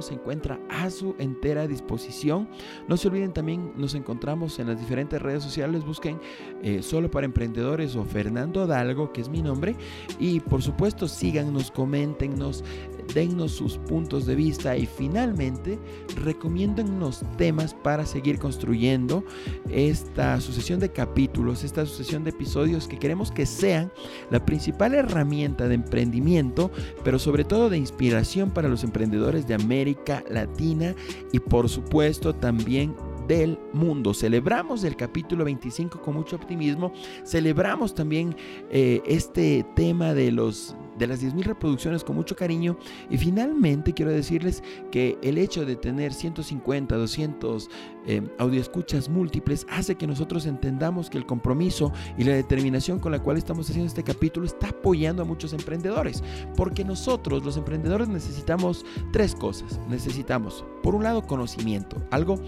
se 0.00 0.14
encuentra 0.14 0.60
a 0.68 0.90
su 0.90 1.14
entera 1.18 1.66
disposición. 1.66 2.48
No 2.88 2.96
se 2.96 3.08
olviden 3.08 3.32
también, 3.32 3.72
nos 3.76 3.94
encontramos 3.94 4.58
en 4.58 4.68
las 4.68 4.78
diferentes 4.78 5.20
redes 5.20 5.42
sociales, 5.42 5.84
busquen 5.84 6.20
eh, 6.62 6.82
solo 6.82 7.10
para 7.10 7.26
emprendedores 7.26 7.96
o 7.96 8.04
Fernando 8.04 8.66
Dalgo, 8.66 9.12
que 9.12 9.20
es 9.20 9.28
mi 9.28 9.42
nombre, 9.42 9.76
y 10.18 10.40
por 10.40 10.62
supuesto 10.62 11.08
síganos, 11.08 11.70
coméntenos, 11.70 12.64
dennos 13.14 13.52
sus 13.52 13.78
puntos 13.78 14.26
de 14.26 14.34
vista 14.34 14.76
y 14.76 14.86
finalmente 14.86 15.78
recomiéndennos 16.22 17.22
temas 17.36 17.74
para 17.74 18.06
seguir 18.06 18.38
construyendo 18.38 19.24
esta 19.70 20.40
sucesión 20.40 20.80
de 20.80 20.90
capítulos, 20.90 21.64
esta 21.64 21.86
sucesión 21.86 22.24
de 22.24 22.30
episodios 22.30 22.88
que 22.88 22.98
queremos 22.98 23.30
que 23.30 23.46
sean 23.46 23.92
la 24.30 24.44
principal 24.44 24.94
herramienta 24.94 25.68
de 25.68 25.74
emprendimiento, 25.74 26.70
pero 27.04 27.18
sobre 27.18 27.44
todo 27.44 27.70
de 27.70 27.78
inspiración 27.78 28.50
para 28.50 28.68
los 28.68 28.84
emprendedores 28.84 29.46
de 29.46 29.54
América 29.54 30.24
Latina 30.28 30.94
y 31.32 31.38
por 31.40 31.68
supuesto 31.68 32.34
también 32.34 32.94
del 33.30 33.58
mundo. 33.72 34.12
Celebramos 34.12 34.82
el 34.82 34.96
capítulo 34.96 35.44
25 35.44 36.02
con 36.02 36.14
mucho 36.14 36.34
optimismo. 36.34 36.92
Celebramos 37.24 37.94
también 37.94 38.34
eh, 38.70 39.00
este 39.06 39.64
tema 39.76 40.14
de 40.14 40.32
los 40.32 40.74
de 41.00 41.06
las 41.06 41.22
10.000 41.22 41.42
reproducciones 41.42 42.04
con 42.04 42.14
mucho 42.14 42.36
cariño. 42.36 42.78
Y 43.10 43.16
finalmente 43.18 43.92
quiero 43.92 44.12
decirles 44.12 44.62
que 44.92 45.18
el 45.22 45.38
hecho 45.38 45.64
de 45.64 45.74
tener 45.74 46.12
150, 46.12 46.94
200 46.94 47.70
eh, 48.06 48.22
audioescuchas 48.38 49.08
múltiples 49.08 49.66
hace 49.68 49.96
que 49.96 50.06
nosotros 50.06 50.46
entendamos 50.46 51.10
que 51.10 51.18
el 51.18 51.26
compromiso 51.26 51.92
y 52.16 52.24
la 52.24 52.34
determinación 52.34 53.00
con 53.00 53.12
la 53.12 53.18
cual 53.18 53.38
estamos 53.38 53.68
haciendo 53.68 53.88
este 53.88 54.04
capítulo 54.04 54.46
está 54.46 54.68
apoyando 54.68 55.22
a 55.22 55.26
muchos 55.26 55.52
emprendedores. 55.52 56.22
Porque 56.56 56.84
nosotros, 56.84 57.44
los 57.44 57.56
emprendedores, 57.56 58.08
necesitamos 58.08 58.84
tres 59.12 59.34
cosas. 59.34 59.80
Necesitamos, 59.88 60.64
por 60.82 60.94
un 60.94 61.02
lado, 61.02 61.26
conocimiento, 61.26 61.96
algo 62.10 62.38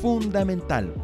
fundamental 0.00 0.94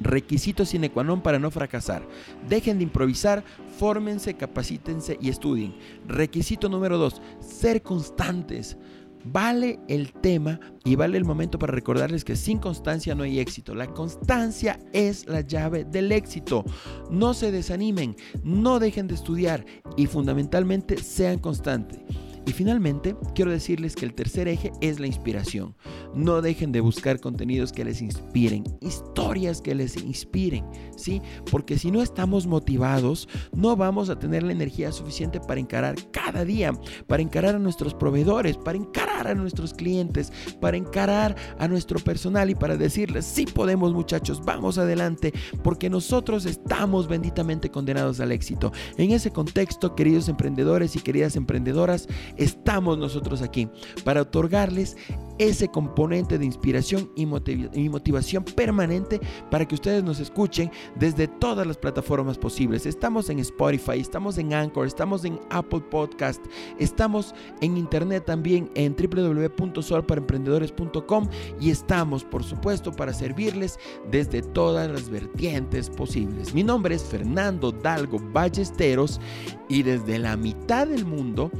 requisito 0.00 0.64
sine 0.64 0.90
qua 0.90 1.02
non 1.02 1.20
para 1.20 1.38
no 1.38 1.50
fracasar. 1.50 2.06
Dejen 2.46 2.78
de 2.78 2.86
improvisar, 2.86 3.42
fórmense, 3.78 4.34
capacítense 4.34 5.16
y 5.20 5.30
estudien. 5.30 5.74
Requisito 6.06 6.68
número 6.68 6.98
dos, 6.98 7.22
ser 7.40 7.82
constantes. 7.82 8.76
Vale 9.24 9.80
el 9.88 10.12
tema 10.12 10.60
y 10.84 10.94
vale 10.94 11.18
el 11.18 11.24
momento 11.24 11.58
para 11.58 11.72
recordarles 11.72 12.24
que 12.24 12.36
sin 12.36 12.58
constancia 12.58 13.14
no 13.14 13.24
hay 13.24 13.40
éxito. 13.40 13.74
La 13.74 13.88
constancia 13.88 14.78
es 14.92 15.26
la 15.26 15.40
llave 15.40 15.84
del 15.84 16.12
éxito. 16.12 16.64
No 17.10 17.34
se 17.34 17.50
desanimen, 17.50 18.16
no 18.42 18.78
dejen 18.78 19.08
de 19.08 19.14
estudiar 19.14 19.66
y 19.96 20.06
fundamentalmente 20.06 20.96
sean 20.98 21.38
constantes. 21.38 22.00
Y 22.48 22.52
finalmente, 22.52 23.14
quiero 23.34 23.50
decirles 23.50 23.94
que 23.94 24.06
el 24.06 24.14
tercer 24.14 24.48
eje 24.48 24.72
es 24.80 24.98
la 24.98 25.06
inspiración. 25.06 25.76
No 26.14 26.40
dejen 26.40 26.72
de 26.72 26.80
buscar 26.80 27.20
contenidos 27.20 27.72
que 27.72 27.84
les 27.84 28.00
inspiren, 28.00 28.64
historias 28.80 29.60
que 29.60 29.74
les 29.74 29.98
inspiren, 29.98 30.64
¿sí? 30.96 31.20
Porque 31.50 31.76
si 31.76 31.90
no 31.90 32.00
estamos 32.00 32.46
motivados, 32.46 33.28
no 33.52 33.76
vamos 33.76 34.08
a 34.08 34.18
tener 34.18 34.44
la 34.44 34.52
energía 34.52 34.92
suficiente 34.92 35.40
para 35.40 35.60
encarar 35.60 35.96
cada 36.10 36.46
día, 36.46 36.72
para 37.06 37.22
encarar 37.22 37.54
a 37.54 37.58
nuestros 37.58 37.92
proveedores, 37.92 38.56
para 38.56 38.78
encarar 38.78 39.26
a 39.26 39.34
nuestros 39.34 39.74
clientes, 39.74 40.32
para 40.58 40.78
encarar 40.78 41.36
a 41.58 41.68
nuestro 41.68 41.98
personal 41.98 42.48
y 42.48 42.54
para 42.54 42.78
decirles, 42.78 43.26
sí 43.26 43.44
podemos 43.44 43.92
muchachos, 43.92 44.42
vamos 44.42 44.78
adelante, 44.78 45.34
porque 45.62 45.90
nosotros 45.90 46.46
estamos 46.46 47.08
benditamente 47.08 47.70
condenados 47.70 48.20
al 48.20 48.32
éxito. 48.32 48.72
En 48.96 49.10
ese 49.10 49.32
contexto, 49.32 49.94
queridos 49.94 50.30
emprendedores 50.30 50.96
y 50.96 51.00
queridas 51.00 51.36
emprendedoras, 51.36 52.08
estamos 52.38 52.96
nosotros 52.98 53.42
aquí 53.42 53.68
para 54.04 54.22
otorgarles 54.22 54.96
ese 55.38 55.68
componente 55.68 56.38
de 56.38 56.44
inspiración 56.44 57.10
y 57.14 57.26
motivación 57.26 58.44
permanente 58.44 59.20
para 59.50 59.66
que 59.66 59.74
ustedes 59.74 60.04
nos 60.04 60.20
escuchen 60.20 60.70
desde 60.96 61.28
todas 61.28 61.66
las 61.66 61.76
plataformas 61.76 62.38
posibles. 62.38 62.86
Estamos 62.86 63.28
en 63.30 63.38
Spotify, 63.38 64.00
estamos 64.00 64.38
en 64.38 64.54
Anchor, 64.54 64.86
estamos 64.86 65.24
en 65.24 65.38
Apple 65.50 65.82
Podcast, 65.90 66.44
estamos 66.78 67.34
en 67.60 67.76
internet 67.76 68.24
también 68.24 68.70
en 68.74 68.96
www.solparaemprendedores.com 68.96 71.28
y 71.60 71.70
estamos, 71.70 72.24
por 72.24 72.44
supuesto, 72.44 72.92
para 72.92 73.12
servirles 73.12 73.78
desde 74.10 74.42
todas 74.42 74.90
las 74.90 75.08
vertientes 75.08 75.90
posibles. 75.90 76.54
Mi 76.54 76.62
nombre 76.62 76.94
es 76.94 77.04
Fernando 77.04 77.72
Dalgo 77.72 78.18
Ballesteros 78.32 79.20
y 79.68 79.82
desde 79.82 80.18
la 80.18 80.36
mitad 80.36 80.86
del 80.86 81.04
mundo, 81.04 81.50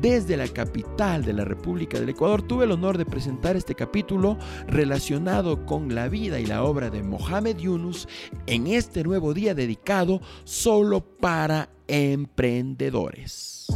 desde 0.00 0.36
la 0.36 0.48
capital 0.48 1.24
de 1.24 1.32
la 1.32 1.44
República 1.44 1.98
del 1.98 2.10
Ecuador, 2.10 2.42
tuve 2.42 2.64
el 2.64 2.72
honor 2.72 2.98
de 2.98 3.06
este 3.56 3.74
capítulo 3.74 4.38
relacionado 4.66 5.66
con 5.66 5.94
la 5.94 6.08
vida 6.08 6.38
y 6.40 6.46
la 6.46 6.62
obra 6.62 6.90
de 6.90 7.02
Mohamed 7.02 7.56
Yunus 7.56 8.08
en 8.46 8.66
este 8.68 9.02
nuevo 9.02 9.34
día 9.34 9.54
dedicado 9.54 10.20
solo 10.44 11.00
para 11.00 11.70
emprendedores. 11.88 13.66